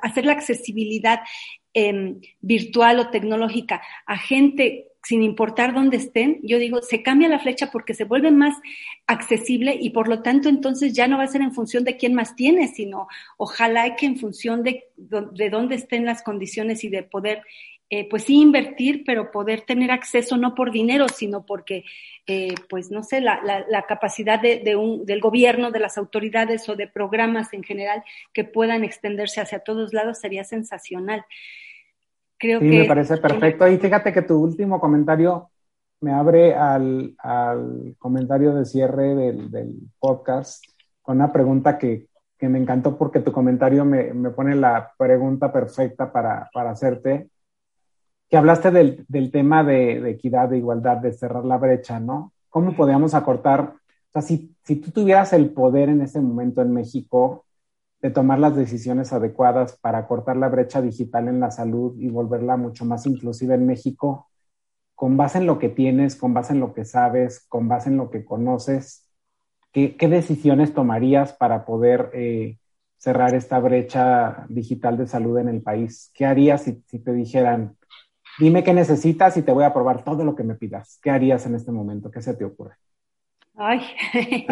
hacer 0.02 0.26
la 0.26 0.34
accesibilidad 0.34 1.20
em, 1.74 2.22
virtual 2.40 3.00
o 3.00 3.10
tecnológica 3.10 3.82
a 4.06 4.18
gente 4.18 4.88
sin 5.06 5.22
importar 5.22 5.74
dónde 5.74 5.98
estén, 5.98 6.40
yo 6.42 6.58
digo, 6.58 6.82
se 6.82 7.04
cambia 7.04 7.30
la 7.30 7.40
flecha 7.40 7.70
porque 7.72 7.94
se 7.94 8.06
vuelve 8.06 8.32
más 8.32 8.58
accesible 9.06 9.78
y 9.80 9.92
por 9.92 10.08
lo 10.08 10.22
tanto 10.24 10.50
entonces 10.50 10.94
ya 10.94 11.08
no 11.08 11.18
va 11.18 11.24
a 11.24 11.28
ser 11.28 11.42
en 11.42 11.54
función 11.54 11.84
de 11.84 11.96
quién 11.96 12.16
más 12.16 12.36
tiene, 12.36 12.68
sino 12.68 13.08
ojalá 13.38 13.96
que 13.96 14.08
en 14.08 14.18
función 14.18 14.64
de, 14.64 14.86
de 14.98 15.50
dónde 15.50 15.76
estén 15.76 16.06
las 16.06 16.24
condiciones 16.24 16.84
y 16.84 16.90
de 16.90 17.04
poder 17.04 17.44
eh, 17.92 18.10
pues 18.10 18.24
sí 18.24 18.42
invertir, 18.42 19.04
pero 19.06 19.30
poder 19.30 19.62
tener 19.62 19.92
acceso 19.92 20.38
no 20.38 20.56
por 20.56 20.72
dinero, 20.72 21.08
sino 21.08 21.46
porque, 21.46 21.84
eh, 22.26 22.56
pues 22.68 22.90
no 22.90 23.04
sé, 23.04 23.22
la, 23.22 23.40
la, 23.44 23.84
capacidad 23.84 24.42
de, 24.42 24.76
un, 24.76 25.06
del 25.06 25.22
gobierno, 25.22 25.70
de 25.70 25.80
las 25.80 26.00
autoridades 26.00 26.68
o 26.68 26.76
de 26.76 26.88
programas 26.88 27.54
en 27.54 27.62
general 27.62 28.04
que 28.34 28.44
puedan 28.44 28.84
extenderse 28.84 29.40
hacia 29.40 29.60
todos 29.60 29.94
lados 29.94 30.18
sería 30.18 30.44
sensacional. 30.44 31.26
Creo 32.46 32.60
sí, 32.60 32.66
me 32.66 32.86
parece 32.86 33.18
perfecto. 33.18 33.68
Y 33.68 33.78
fíjate 33.78 34.14
que 34.14 34.22
tu 34.22 34.38
último 34.42 34.80
comentario 34.80 35.50
me 36.02 36.12
abre 36.12 36.54
al, 36.54 37.16
al 37.18 37.96
comentario 37.98 38.54
de 38.54 38.66
cierre 38.66 39.16
del, 39.16 39.50
del, 39.50 39.74
podcast 40.00 40.64
con 41.02 41.18
una 41.18 41.32
pregunta 41.32 41.78
que, 41.78 42.08
que 42.38 42.50
me 42.50 42.60
encantó 42.60 42.98
porque 42.98 43.22
tu 43.22 43.32
comentario 43.32 43.86
me, 43.86 44.14
me 44.14 44.30
pone 44.30 44.56
la 44.56 44.92
pregunta 44.98 45.52
perfecta 45.52 46.12
para, 46.12 46.50
para 46.54 46.72
hacerte 46.72 47.30
que 48.30 48.38
hablaste 48.38 48.72
del, 48.72 49.06
del 49.08 49.32
tema 49.32 49.64
de, 49.64 50.02
de, 50.02 50.12
equidad, 50.12 50.50
de 50.50 50.58
igualdad, 50.58 50.98
de 50.98 51.14
cerrar 51.14 51.46
la 51.46 51.58
brecha, 51.58 52.00
¿no? 52.00 52.34
¿Cómo 52.50 52.76
podríamos 52.76 53.14
acortar? 53.14 53.62
O 53.62 54.12
sea, 54.12 54.22
si, 54.22 54.56
si 54.64 54.78
tú 54.78 54.92
tuvieras 54.92 55.34
el 55.34 55.52
poder 55.52 55.90
en 55.90 56.02
ese 56.02 56.20
momento 56.22 56.62
en 56.62 56.74
México 56.74 57.45
de 58.06 58.12
tomar 58.12 58.38
las 58.38 58.56
decisiones 58.56 59.12
adecuadas 59.14 59.80
para 59.82 60.06
cortar 60.06 60.38
la 60.38 60.48
brecha 60.48 60.80
digital 60.80 61.28
en 61.28 61.40
la 61.40 61.50
salud 61.50 61.96
y 61.98 62.08
volverla 62.08 62.56
mucho 62.56 62.86
más 62.86 63.08
inclusiva 63.08 63.56
en 63.56 63.66
México, 63.66 64.30
con 64.94 65.18
base 65.18 65.40
en 65.40 65.48
lo 65.48 65.58
que 65.58 65.70
tienes, 65.70 66.16
con 66.16 66.32
base 66.32 66.54
en 66.54 66.60
lo 66.60 66.72
que 66.72 66.86
sabes, 66.86 67.44
con 67.50 67.68
base 67.68 67.90
en 67.90 67.98
lo 67.98 68.12
que 68.12 68.24
conoces, 68.24 69.10
¿qué, 69.72 69.98
qué 69.98 70.08
decisiones 70.08 70.72
tomarías 70.76 71.34
para 71.34 71.66
poder 71.66 72.12
eh, 72.14 72.60
cerrar 72.98 73.34
esta 73.34 73.58
brecha 73.58 74.46
digital 74.50 74.98
de 74.98 75.08
salud 75.08 75.40
en 75.40 75.50
el 75.50 75.64
país? 75.64 76.12
¿Qué 76.14 76.26
harías 76.28 76.62
si, 76.62 76.84
si 76.86 77.00
te 77.00 77.12
dijeran, 77.12 77.76
Dime 78.38 78.64
qué 78.64 78.74
necesitas 78.74 79.38
y 79.38 79.44
te 79.44 79.54
voy 79.54 79.64
a 79.64 79.74
probar 79.74 80.04
todo 80.04 80.26
lo 80.26 80.36
que 80.36 80.44
me 80.44 80.56
pidas. 80.56 81.00
¿Qué 81.02 81.10
harías 81.10 81.46
en 81.46 81.56
este 81.56 81.72
momento? 81.72 82.12
¿Qué 82.12 82.22
se 82.22 82.34
te 82.34 82.44
ocurre? 82.44 82.76
Ay, 83.58 83.80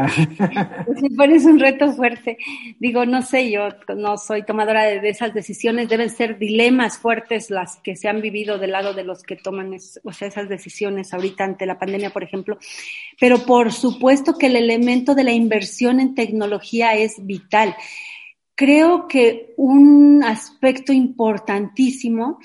pues 0.85 1.01
me 1.01 1.09
parece 1.09 1.47
un 1.47 1.59
reto 1.59 1.91
fuerte. 1.91 2.37
Digo, 2.79 3.05
no 3.05 3.21
sé, 3.21 3.51
yo 3.51 3.67
no 3.97 4.17
soy 4.17 4.43
tomadora 4.43 4.83
de, 4.83 5.09
esas 5.09 5.33
decisiones. 5.33 5.89
Deben 5.89 6.09
ser 6.09 6.37
dilemas 6.37 6.97
fuertes 6.97 7.49
las 7.49 7.77
que 7.81 7.97
se 7.97 8.07
han 8.07 8.21
vivido 8.21 8.57
del 8.59 8.71
lado 8.71 8.93
de 8.93 9.03
los 9.03 9.23
que 9.23 9.35
toman 9.35 9.73
o 10.03 10.13
sea, 10.13 10.27
esas 10.29 10.47
decisiones 10.47 11.13
ahorita 11.13 11.43
ante 11.43 11.65
la 11.65 11.77
pandemia, 11.77 12.11
por 12.11 12.23
ejemplo. 12.23 12.57
Pero 13.19 13.39
por 13.39 13.73
supuesto 13.73 14.37
que 14.37 14.47
el 14.47 14.55
elemento 14.55 15.15
de 15.15 15.25
la 15.25 15.33
inversión 15.33 15.99
en 15.99 16.15
tecnología 16.15 16.93
es 16.93 17.25
vital. 17.25 17.75
Creo 18.55 19.09
que 19.09 19.53
un 19.57 20.23
aspecto 20.23 20.93
importantísimo 20.93 22.39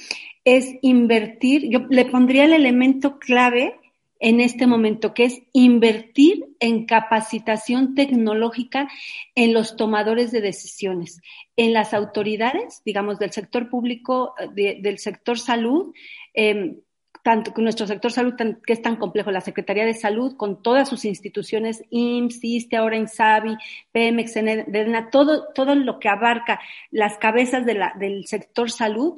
es 0.45 0.75
invertir, 0.83 1.69
yo 1.69 1.81
le 1.91 2.07
pondría 2.07 2.47
el 2.47 2.55
elemento 2.55 3.19
clave 3.19 3.75
en 4.21 4.41
este 4.41 4.67
momento, 4.67 5.15
que 5.15 5.25
es 5.25 5.43
invertir 5.53 6.47
en 6.61 6.87
capacitación 6.87 7.95
tecnológica 7.95 8.89
en 9.35 9.53
los 9.53 9.77
tomadores 9.77 10.33
de 10.33 10.41
decisiones, 10.41 11.21
en 11.57 11.73
las 11.73 11.95
autoridades, 11.95 12.83
digamos, 12.85 13.19
del 13.19 13.33
sector 13.33 13.69
público, 13.71 14.35
del 14.55 14.99
sector 14.99 15.39
salud, 15.39 15.93
eh, 16.35 16.77
tanto 17.23 17.53
que 17.53 17.63
nuestro 17.63 17.87
sector 17.87 18.11
salud, 18.11 18.35
que 18.37 18.73
es 18.73 18.81
tan 18.81 18.97
complejo, 18.97 19.31
la 19.31 19.41
Secretaría 19.41 19.85
de 19.85 19.95
Salud, 19.95 20.37
con 20.37 20.63
todas 20.63 20.89
sus 20.89 21.05
instituciones, 21.05 21.85
IMSS, 21.91 22.43
ISTE, 22.43 22.77
ahora 22.77 22.97
INSABI, 22.97 23.57
PMX, 23.93 24.37
EDNA, 24.37 25.11
todo, 25.11 25.49
todo 25.53 25.75
lo 25.75 25.99
que 25.99 26.09
abarca 26.09 26.61
las 26.91 27.19
cabezas 27.19 27.67
del 27.67 28.27
sector 28.27 28.71
salud, 28.71 29.15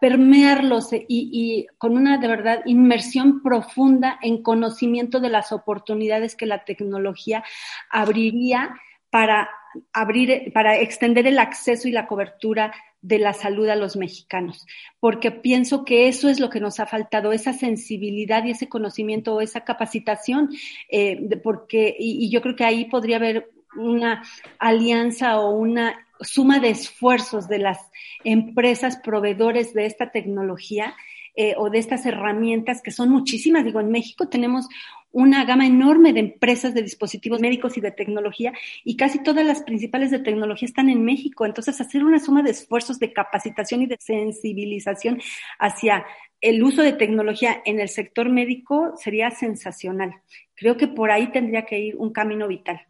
permearlos 0.00 0.92
y, 0.92 1.06
y, 1.08 1.66
con 1.78 1.96
una 1.96 2.18
de 2.18 2.28
verdad 2.28 2.62
inmersión 2.66 3.42
profunda 3.42 4.18
en 4.20 4.42
conocimiento 4.42 5.20
de 5.20 5.28
las 5.28 5.52
oportunidades 5.52 6.34
que 6.34 6.46
la 6.46 6.64
tecnología 6.64 7.44
abriría 7.90 8.74
para 9.10 9.48
abrir, 9.92 10.52
para 10.52 10.78
extender 10.78 11.26
el 11.26 11.38
acceso 11.38 11.88
y 11.88 11.92
la 11.92 12.06
cobertura 12.06 12.72
de 13.00 13.18
la 13.18 13.32
salud 13.32 13.68
a 13.68 13.76
los 13.76 13.96
mexicanos, 13.96 14.66
porque 14.98 15.30
pienso 15.30 15.84
que 15.84 16.08
eso 16.08 16.28
es 16.28 16.40
lo 16.40 16.50
que 16.50 16.60
nos 16.60 16.80
ha 16.80 16.86
faltado, 16.86 17.32
esa 17.32 17.52
sensibilidad 17.52 18.44
y 18.44 18.50
ese 18.50 18.68
conocimiento 18.68 19.34
o 19.34 19.40
esa 19.40 19.60
capacitación, 19.60 20.50
eh, 20.90 21.40
porque, 21.42 21.94
y, 21.96 22.24
y 22.24 22.30
yo 22.30 22.42
creo 22.42 22.56
que 22.56 22.64
ahí 22.64 22.86
podría 22.86 23.16
haber 23.16 23.50
una 23.76 24.24
alianza 24.58 25.38
o 25.38 25.50
una 25.50 26.07
suma 26.20 26.60
de 26.60 26.70
esfuerzos 26.70 27.48
de 27.48 27.58
las 27.58 27.78
empresas 28.24 28.98
proveedores 28.98 29.74
de 29.74 29.86
esta 29.86 30.10
tecnología 30.10 30.94
eh, 31.40 31.54
o 31.56 31.70
de 31.70 31.78
estas 31.78 32.04
herramientas 32.04 32.82
que 32.82 32.90
son 32.90 33.10
muchísimas. 33.10 33.64
Digo, 33.64 33.80
en 33.80 33.90
México 33.90 34.28
tenemos 34.28 34.68
una 35.12 35.44
gama 35.44 35.66
enorme 35.66 36.12
de 36.12 36.20
empresas 36.20 36.74
de 36.74 36.82
dispositivos 36.82 37.40
médicos 37.40 37.76
y 37.78 37.80
de 37.80 37.92
tecnología 37.92 38.52
y 38.84 38.96
casi 38.96 39.22
todas 39.22 39.46
las 39.46 39.62
principales 39.62 40.10
de 40.10 40.18
tecnología 40.18 40.66
están 40.66 40.90
en 40.90 41.04
México. 41.04 41.46
Entonces, 41.46 41.80
hacer 41.80 42.04
una 42.04 42.18
suma 42.18 42.42
de 42.42 42.50
esfuerzos 42.50 42.98
de 42.98 43.12
capacitación 43.12 43.82
y 43.82 43.86
de 43.86 43.96
sensibilización 44.00 45.20
hacia 45.58 46.04
el 46.40 46.62
uso 46.62 46.82
de 46.82 46.92
tecnología 46.92 47.62
en 47.64 47.80
el 47.80 47.88
sector 47.88 48.28
médico 48.28 48.94
sería 48.96 49.30
sensacional. 49.30 50.14
Creo 50.54 50.76
que 50.76 50.88
por 50.88 51.10
ahí 51.10 51.32
tendría 51.32 51.64
que 51.66 51.78
ir 51.78 51.96
un 51.96 52.12
camino 52.12 52.48
vital. 52.48 52.80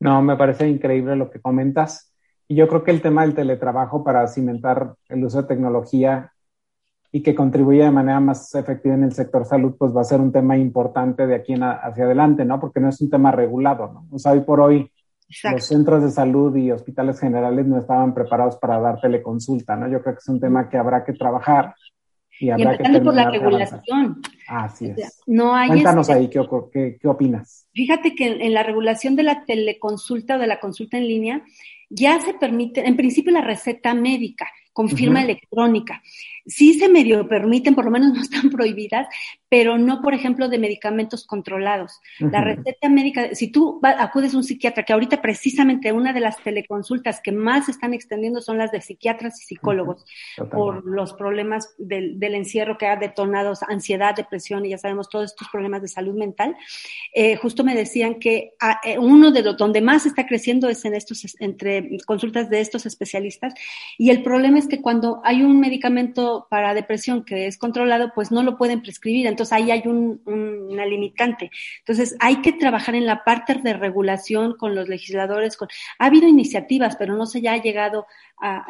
No, 0.00 0.20
me 0.22 0.36
parece 0.36 0.68
increíble 0.68 1.16
lo 1.16 1.30
que 1.30 1.40
comentas. 1.40 2.15
Y 2.48 2.54
yo 2.54 2.68
creo 2.68 2.84
que 2.84 2.90
el 2.90 3.02
tema 3.02 3.22
del 3.22 3.34
teletrabajo 3.34 4.04
para 4.04 4.26
cimentar 4.28 4.94
el 5.08 5.24
uso 5.24 5.42
de 5.42 5.48
tecnología 5.48 6.32
y 7.12 7.22
que 7.22 7.34
contribuya 7.34 7.86
de 7.86 7.90
manera 7.90 8.20
más 8.20 8.54
efectiva 8.54 8.94
en 8.94 9.04
el 9.04 9.12
sector 9.12 9.44
salud, 9.44 9.74
pues 9.78 9.94
va 9.96 10.02
a 10.02 10.04
ser 10.04 10.20
un 10.20 10.32
tema 10.32 10.56
importante 10.56 11.26
de 11.26 11.34
aquí 11.34 11.54
en 11.54 11.62
hacia 11.62 12.04
adelante, 12.04 12.44
¿no? 12.44 12.60
Porque 12.60 12.80
no 12.80 12.88
es 12.88 13.00
un 13.00 13.10
tema 13.10 13.30
regulado, 13.30 13.92
¿no? 13.92 14.06
O 14.10 14.18
sea, 14.18 14.32
hoy 14.32 14.40
por 14.40 14.60
hoy 14.60 14.90
los 15.52 15.64
centros 15.64 16.02
de 16.02 16.10
salud 16.10 16.54
y 16.56 16.70
hospitales 16.70 17.18
generales 17.18 17.66
no 17.66 17.78
estaban 17.78 18.14
preparados 18.14 18.56
para 18.56 18.78
dar 18.80 19.00
teleconsulta, 19.00 19.76
¿no? 19.76 19.88
Yo 19.88 20.02
creo 20.02 20.14
que 20.14 20.20
es 20.20 20.28
un 20.28 20.40
tema 20.40 20.68
que 20.68 20.76
habrá 20.76 21.04
que 21.04 21.14
trabajar 21.14 21.74
y 22.38 22.50
habrá 22.50 22.76
que 22.76 23.00
por 23.00 23.14
la 23.14 23.30
regulación. 23.30 24.20
Así 24.48 24.86
es. 24.96 25.20
no 25.26 25.54
hay 25.54 25.68
Cuéntanos 25.68 26.08
este 26.08 26.20
ahí, 26.20 26.30
¿qué, 26.30 26.40
¿qué, 26.72 26.98
qué, 27.00 27.08
opinas? 27.08 27.66
Fíjate 27.72 28.14
que 28.14 28.26
en 28.26 28.54
la 28.54 28.62
regulación 28.62 29.16
de 29.16 29.24
la 29.24 29.44
teleconsulta 29.44 30.36
o 30.36 30.38
de 30.38 30.46
la 30.46 30.60
consulta 30.60 30.98
en 30.98 31.08
línea, 31.08 31.42
ya 31.88 32.20
se 32.20 32.34
permite, 32.34 32.86
en 32.86 32.96
principio, 32.96 33.32
la 33.32 33.42
receta 33.42 33.94
médica 33.94 34.46
con 34.76 34.90
firma 34.90 35.22
electrónica. 35.22 36.02
Sí 36.44 36.74
se 36.74 36.90
medio 36.90 37.26
permiten, 37.26 37.74
por 37.74 37.86
lo 37.86 37.90
menos 37.90 38.12
no 38.12 38.20
están 38.20 38.50
prohibidas, 38.50 39.08
pero 39.48 39.78
no, 39.78 40.02
por 40.02 40.12
ejemplo, 40.12 40.50
de 40.50 40.58
medicamentos 40.58 41.26
controlados. 41.26 41.98
La 42.18 42.42
receta 42.42 42.90
médica, 42.90 43.34
si 43.34 43.50
tú 43.50 43.80
acudes 43.82 44.34
a 44.34 44.36
un 44.36 44.44
psiquiatra, 44.44 44.82
que 44.82 44.92
ahorita 44.92 45.22
precisamente 45.22 45.92
una 45.92 46.12
de 46.12 46.20
las 46.20 46.36
teleconsultas 46.42 47.22
que 47.22 47.32
más 47.32 47.64
se 47.64 47.70
están 47.70 47.94
extendiendo 47.94 48.42
son 48.42 48.58
las 48.58 48.70
de 48.70 48.82
psiquiatras 48.82 49.40
y 49.40 49.46
psicólogos, 49.46 50.04
por 50.50 50.84
los 50.84 51.14
problemas 51.14 51.74
del, 51.78 52.20
del, 52.20 52.34
encierro 52.34 52.76
que 52.76 52.86
ha 52.86 52.96
detonado 52.96 53.54
ansiedad, 53.68 54.14
depresión 54.14 54.35
depresión 54.36 54.64
y 54.64 54.70
ya 54.70 54.78
sabemos 54.78 55.08
todos 55.08 55.26
estos 55.26 55.48
problemas 55.48 55.82
de 55.82 55.88
salud 55.88 56.14
mental, 56.14 56.56
eh, 57.14 57.36
justo 57.36 57.64
me 57.64 57.74
decían 57.74 58.16
que 58.16 58.52
ah, 58.60 58.80
eh, 58.84 58.98
uno 58.98 59.30
de 59.30 59.42
los 59.42 59.56
donde 59.56 59.80
más 59.80 60.06
está 60.06 60.26
creciendo 60.26 60.68
es 60.68 60.84
en 60.84 60.94
estos, 60.94 61.36
entre 61.40 61.98
consultas 62.06 62.50
de 62.50 62.60
estos 62.60 62.86
especialistas. 62.86 63.54
Y 63.98 64.10
el 64.10 64.22
problema 64.22 64.58
es 64.58 64.66
que 64.66 64.82
cuando 64.82 65.20
hay 65.24 65.42
un 65.42 65.58
medicamento 65.58 66.46
para 66.50 66.74
depresión 66.74 67.24
que 67.24 67.46
es 67.46 67.56
controlado, 67.56 68.12
pues 68.14 68.30
no 68.30 68.42
lo 68.42 68.56
pueden 68.56 68.82
prescribir. 68.82 69.26
Entonces 69.26 69.52
ahí 69.52 69.70
hay 69.70 69.82
un, 69.86 70.20
una 70.26 70.84
limitante. 70.84 71.50
Entonces 71.78 72.16
hay 72.20 72.36
que 72.42 72.52
trabajar 72.52 72.94
en 72.94 73.06
la 73.06 73.24
parte 73.24 73.54
de 73.54 73.72
regulación 73.72 74.56
con 74.56 74.74
los 74.74 74.88
legisladores. 74.88 75.56
Con, 75.56 75.68
ha 75.98 76.06
habido 76.06 76.28
iniciativas, 76.28 76.96
pero 76.96 77.16
no 77.16 77.26
se 77.26 77.40
ya 77.40 77.54
ha 77.54 77.62
llegado 77.62 78.06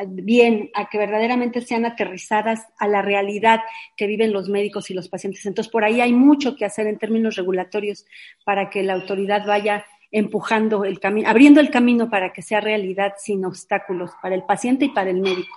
bien 0.08 0.70
a 0.74 0.88
que 0.88 0.98
verdaderamente 0.98 1.60
sean 1.60 1.84
aterrizadas 1.84 2.66
a 2.78 2.86
la 2.86 3.02
realidad 3.02 3.60
que 3.96 4.06
viven 4.06 4.32
los 4.32 4.48
médicos 4.48 4.90
y 4.90 4.94
los 4.94 5.08
pacientes. 5.08 5.44
Entonces, 5.56 5.72
por 5.72 5.84
ahí 5.84 6.02
hay 6.02 6.12
mucho 6.12 6.54
que 6.54 6.66
hacer 6.66 6.86
en 6.86 6.98
términos 6.98 7.34
regulatorios 7.34 8.04
para 8.44 8.68
que 8.68 8.82
la 8.82 8.92
autoridad 8.92 9.46
vaya 9.46 9.86
empujando 10.10 10.84
el 10.84 11.00
camino, 11.00 11.30
abriendo 11.30 11.60
el 11.60 11.70
camino 11.70 12.10
para 12.10 12.34
que 12.34 12.42
sea 12.42 12.60
realidad 12.60 13.14
sin 13.16 13.42
obstáculos 13.46 14.10
para 14.20 14.34
el 14.34 14.42
paciente 14.42 14.84
y 14.84 14.88
para 14.90 15.08
el 15.08 15.22
médico. 15.22 15.56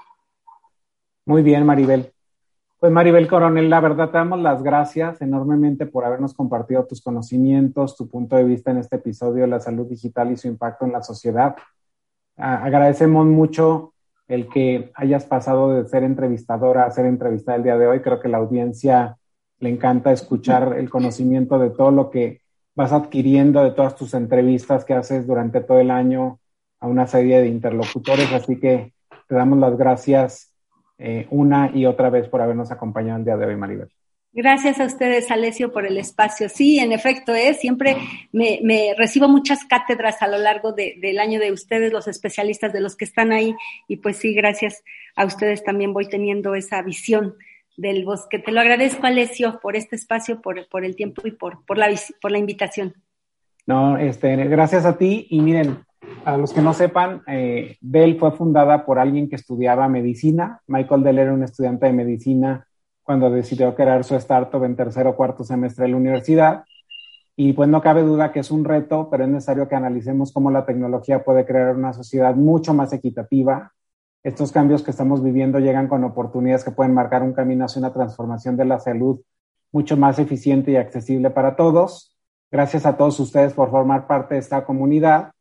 Muy 1.25 1.43
bien, 1.43 1.65
Maribel. 1.65 2.13
Pues 2.79 2.93
Maribel 2.93 3.27
Coronel, 3.27 3.69
la 3.69 3.81
verdad 3.81 4.09
te 4.09 4.17
damos 4.17 4.39
las 4.39 4.63
gracias 4.63 5.21
enormemente 5.21 5.85
por 5.85 6.05
habernos 6.05 6.33
compartido 6.33 6.85
tus 6.85 7.01
conocimientos, 7.01 7.97
tu 7.97 8.07
punto 8.07 8.38
de 8.38 8.45
vista 8.45 8.71
en 8.71 8.77
este 8.77 8.95
episodio 8.95 9.41
de 9.41 9.49
la 9.49 9.59
salud 9.59 9.85
digital 9.85 10.31
y 10.31 10.38
su 10.38 10.47
impacto 10.47 10.85
en 10.85 10.93
la 10.93 11.03
sociedad. 11.03 11.57
agradecemos 12.38 13.25
mucho 13.25 13.93
el 14.29 14.47
que 14.47 14.93
hayas 14.95 15.25
pasado 15.25 15.73
de 15.73 15.89
ser 15.89 16.03
entrevistadora 16.03 16.85
a 16.85 16.91
ser 16.91 17.05
entrevistada 17.05 17.57
el 17.57 17.63
día 17.63 17.77
de 17.77 17.88
hoy. 17.88 17.99
Creo 17.99 18.21
que 18.21 18.29
la 18.29 18.38
audiencia 18.38 19.18
le 19.60 19.69
encanta 19.69 20.12
escuchar 20.12 20.76
el 20.78 20.89
conocimiento 20.89 21.60
de 21.60 21.69
todo 21.69 21.91
lo 21.91 22.10
que 22.10 22.41
vas 22.76 22.93
adquiriendo 22.93 23.63
de 23.63 23.72
todas 23.72 23.95
tus 23.95 24.13
entrevistas 24.13 24.86
que 24.86 24.93
haces 24.93 25.28
durante 25.28 25.62
todo 25.62 25.80
el 25.80 25.91
año 25.91 26.39
a 26.80 26.88
una 26.88 27.08
serie 27.08 27.41
de 27.41 27.48
interlocutores. 27.48 28.32
Así 28.32 28.58
que 28.58 28.93
te 29.28 29.36
damos 29.36 29.60
las 29.60 29.78
gracias 29.78 30.54
eh, 30.98 31.28
una 31.30 31.72
y 31.74 31.86
otra 31.86 32.10
vez 32.10 32.28
por 32.30 32.41
habernos 32.41 32.72
acompañado 32.72 33.19
el 33.19 33.26
día 33.26 33.38
de 33.38 33.45
hoy, 33.45 33.56
Maribel. 33.56 33.89
Gracias 34.32 34.80
a 34.80 34.86
ustedes, 34.86 35.32
Alessio, 35.32 35.72
por 35.72 35.88
el 35.88 35.98
espacio. 35.98 36.50
Sí, 36.50 36.78
en 36.80 36.91
efecto. 36.91 37.34
¿eh? 37.34 37.56
siempre 37.56 37.98
me, 38.32 38.93
recibo 38.95 39.28
muchas 39.28 39.65
cátedras 39.65 40.22
a 40.22 40.28
lo 40.28 40.38
largo 40.38 40.72
del 40.72 41.19
año 41.19 41.39
de 41.39 41.52
ustedes, 41.52 41.91
los 41.91 42.08
especialistas 42.08 42.72
de 42.72 42.80
los 42.80 42.95
que 42.95 43.06
están 43.06 43.32
ahí. 43.32 43.56
Y 43.88 43.98
pues 43.98 44.17
sí, 44.17 44.34
gracias 44.36 44.84
a 45.15 45.26
ustedes 45.26 45.63
también 45.63 45.93
voy 45.93 46.08
teniendo 46.08 46.54
esa 46.54 46.82
visión 46.84 47.36
del 47.80 48.06
bosque. 48.06 48.39
Te 48.39 48.52
lo 48.52 48.60
agradezco, 48.60 49.06
Alessio, 49.06 49.60
por 49.62 49.76
este 49.76 49.96
espacio, 49.96 50.42
por, 50.42 50.68
por 50.70 50.84
el 50.84 50.96
tiempo 50.96 51.22
y 51.26 51.32
por, 51.32 51.65
por, 51.65 51.78
la, 51.78 51.88
por 52.22 52.32
la 52.32 52.38
invitación. 52.38 52.94
No, 53.65 53.98
este, 53.98 54.36
gracias 54.48 54.86
a 54.86 54.98
ti. 54.98 55.28
Y 55.30 55.42
miren, 55.42 55.80
a 56.26 56.38
los 56.38 56.54
que 56.54 56.62
no 56.62 56.74
sepan, 56.74 57.22
eh, 57.28 57.78
Dell 57.82 58.20
fue 58.20 58.32
fundada 58.32 58.86
por 58.86 59.00
alguien 59.00 59.30
que 59.30 59.36
estudiaba 59.36 59.88
medicina. 59.88 60.62
Michael 60.68 61.04
Dell 61.04 61.20
era 61.20 61.34
un 61.34 61.44
estudiante 61.44 61.86
de 61.86 61.94
medicina 61.94 62.68
cuando 63.04 63.30
decidió 63.30 63.74
crear 63.76 64.04
su 64.04 64.15
startup 64.15 64.63
en 64.63 64.76
tercer 64.76 65.08
o 65.08 65.15
cuarto 65.15 65.44
semestre 65.44 65.86
de 65.86 65.92
la 65.92 65.98
universidad. 65.98 66.63
Y 67.36 67.54
pues 67.54 67.70
no 67.70 67.82
cabe 67.82 68.04
duda 68.04 68.34
que 68.34 68.42
es 68.42 68.52
un 68.52 68.65
reto, 68.65 69.08
pero 69.10 69.24
es 69.24 69.30
necesario 69.30 69.70
que 69.70 69.76
analicemos 69.76 70.34
cómo 70.34 70.52
la 70.52 70.65
tecnología 70.65 71.24
puede 71.24 71.46
crear 71.46 71.76
una 71.76 71.94
sociedad 71.94 72.36
mucho 72.36 72.74
más 72.74 72.92
equitativa. 72.92 73.72
Estos 74.23 74.51
cambios 74.51 74.84
que 74.84 74.91
estamos 74.91 75.23
viviendo 75.23 75.60
llegan 75.60 75.88
con 75.88 76.03
oportunidades 76.03 76.63
que 76.63 76.71
pueden 76.71 76.93
marcar 76.93 77.23
un 77.23 77.34
camino 77.34 77.65
hacia 77.65 77.79
una 77.79 77.93
transformación 77.93 78.58
de 78.58 78.65
la 78.65 78.79
salud 78.79 79.21
mucho 79.71 79.97
más 79.97 80.19
eficiente 80.19 80.71
y 80.71 80.75
accesible 80.75 81.29
para 81.29 81.55
todos. 81.55 82.17
Gracias 82.51 82.86
a 82.86 82.97
todos 82.97 83.19
ustedes 83.19 83.53
por 83.53 83.69
formar 83.69 84.08
parte 84.08 84.34
de 84.34 84.39
esta 84.39 84.65
comunidad. 84.65 85.32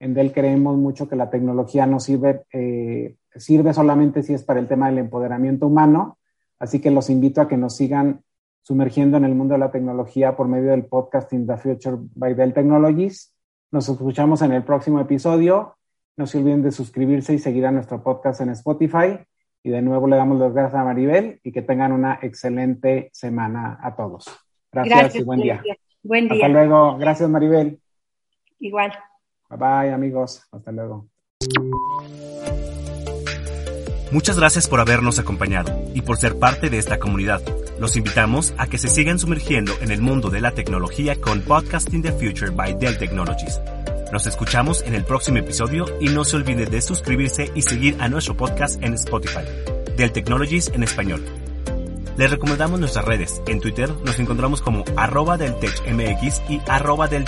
En 0.00 0.14
Dell 0.14 0.32
creemos 0.32 0.76
mucho 0.76 1.08
que 1.08 1.16
la 1.16 1.30
tecnología 1.30 1.86
no 1.86 2.00
sirve, 2.00 2.44
eh, 2.52 3.16
sirve 3.34 3.74
solamente 3.74 4.22
si 4.22 4.34
es 4.34 4.44
para 4.44 4.60
el 4.60 4.68
tema 4.68 4.86
del 4.86 4.98
empoderamiento 4.98 5.66
humano, 5.66 6.18
Así 6.62 6.80
que 6.80 6.92
los 6.92 7.10
invito 7.10 7.40
a 7.40 7.48
que 7.48 7.56
nos 7.56 7.74
sigan 7.74 8.22
sumergiendo 8.62 9.16
en 9.16 9.24
el 9.24 9.34
mundo 9.34 9.54
de 9.54 9.58
la 9.58 9.72
tecnología 9.72 10.36
por 10.36 10.46
medio 10.46 10.70
del 10.70 10.84
podcast 10.84 11.32
In 11.32 11.44
the 11.44 11.56
Future 11.56 11.96
by 12.14 12.34
Dell 12.34 12.54
Technologies. 12.54 13.34
Nos 13.72 13.88
escuchamos 13.88 14.42
en 14.42 14.52
el 14.52 14.62
próximo 14.62 15.00
episodio. 15.00 15.76
No 16.16 16.26
se 16.26 16.38
olviden 16.38 16.62
de 16.62 16.72
suscribirse 16.72 17.32
y 17.32 17.38
seguir 17.38 17.64
a 17.66 17.72
nuestro 17.72 18.02
podcast 18.02 18.40
en 18.42 18.50
Spotify. 18.50 19.18
Y 19.62 19.70
de 19.70 19.80
nuevo 19.80 20.06
le 20.08 20.16
damos 20.16 20.38
las 20.38 20.52
gracias 20.52 20.80
a 20.80 20.84
Maribel 20.84 21.40
y 21.42 21.52
que 21.52 21.62
tengan 21.62 21.92
una 21.92 22.18
excelente 22.20 23.10
semana 23.12 23.78
a 23.80 23.94
todos. 23.96 24.26
Gracias, 24.72 25.16
y 25.16 25.22
buen 25.22 25.40
día. 25.40 25.62
Buen 26.02 26.28
día. 26.28 26.46
Hasta 26.46 26.48
luego. 26.48 26.98
Gracias, 26.98 27.30
Maribel. 27.30 27.80
Igual. 28.58 28.92
Bye 29.48 29.58
bye, 29.58 29.92
amigos. 29.92 30.46
Hasta 30.50 30.72
luego. 30.72 31.06
Muchas 34.10 34.38
gracias 34.38 34.68
por 34.68 34.80
habernos 34.80 35.18
acompañado 35.18 35.72
y 35.94 36.02
por 36.02 36.18
ser 36.18 36.38
parte 36.38 36.68
de 36.68 36.76
esta 36.76 36.98
comunidad. 36.98 37.40
Los 37.80 37.96
invitamos 37.96 38.52
a 38.58 38.66
que 38.66 38.76
se 38.76 38.88
sigan 38.88 39.18
sumergiendo 39.18 39.72
en 39.80 39.90
el 39.90 40.02
mundo 40.02 40.28
de 40.28 40.42
la 40.42 40.50
tecnología 40.50 41.18
con 41.18 41.40
Podcasting 41.40 42.02
the 42.02 42.12
Future 42.12 42.50
by 42.50 42.74
Dell 42.74 42.98
Technologies. 42.98 43.58
Nos 44.12 44.26
escuchamos 44.26 44.82
en 44.82 44.94
el 44.94 45.06
próximo 45.06 45.38
episodio 45.38 45.86
y 45.98 46.10
no 46.10 46.26
se 46.26 46.36
olvide 46.36 46.66
de 46.66 46.82
suscribirse 46.82 47.50
y 47.54 47.62
seguir 47.62 47.96
a 47.98 48.10
nuestro 48.10 48.36
podcast 48.36 48.82
en 48.82 48.92
Spotify, 48.92 49.40
Dell 49.96 50.12
Technologies 50.12 50.70
en 50.74 50.82
español. 50.82 51.24
Les 52.18 52.30
recomendamos 52.30 52.78
nuestras 52.78 53.06
redes. 53.06 53.40
En 53.46 53.60
Twitter 53.60 53.90
nos 54.04 54.18
encontramos 54.18 54.60
como 54.60 54.84
arroba 54.96 55.38
del 55.38 55.54
y 56.50 56.60
arroba 56.68 57.08
del 57.08 57.24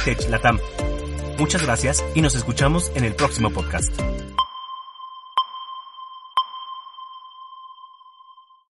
Muchas 1.39 1.63
gracias 1.63 2.05
y 2.15 2.21
nos 2.21 2.35
escuchamos 2.35 2.93
en 2.95 3.05
el 3.05 3.15
próximo 3.15 3.51
podcast. 3.51 3.91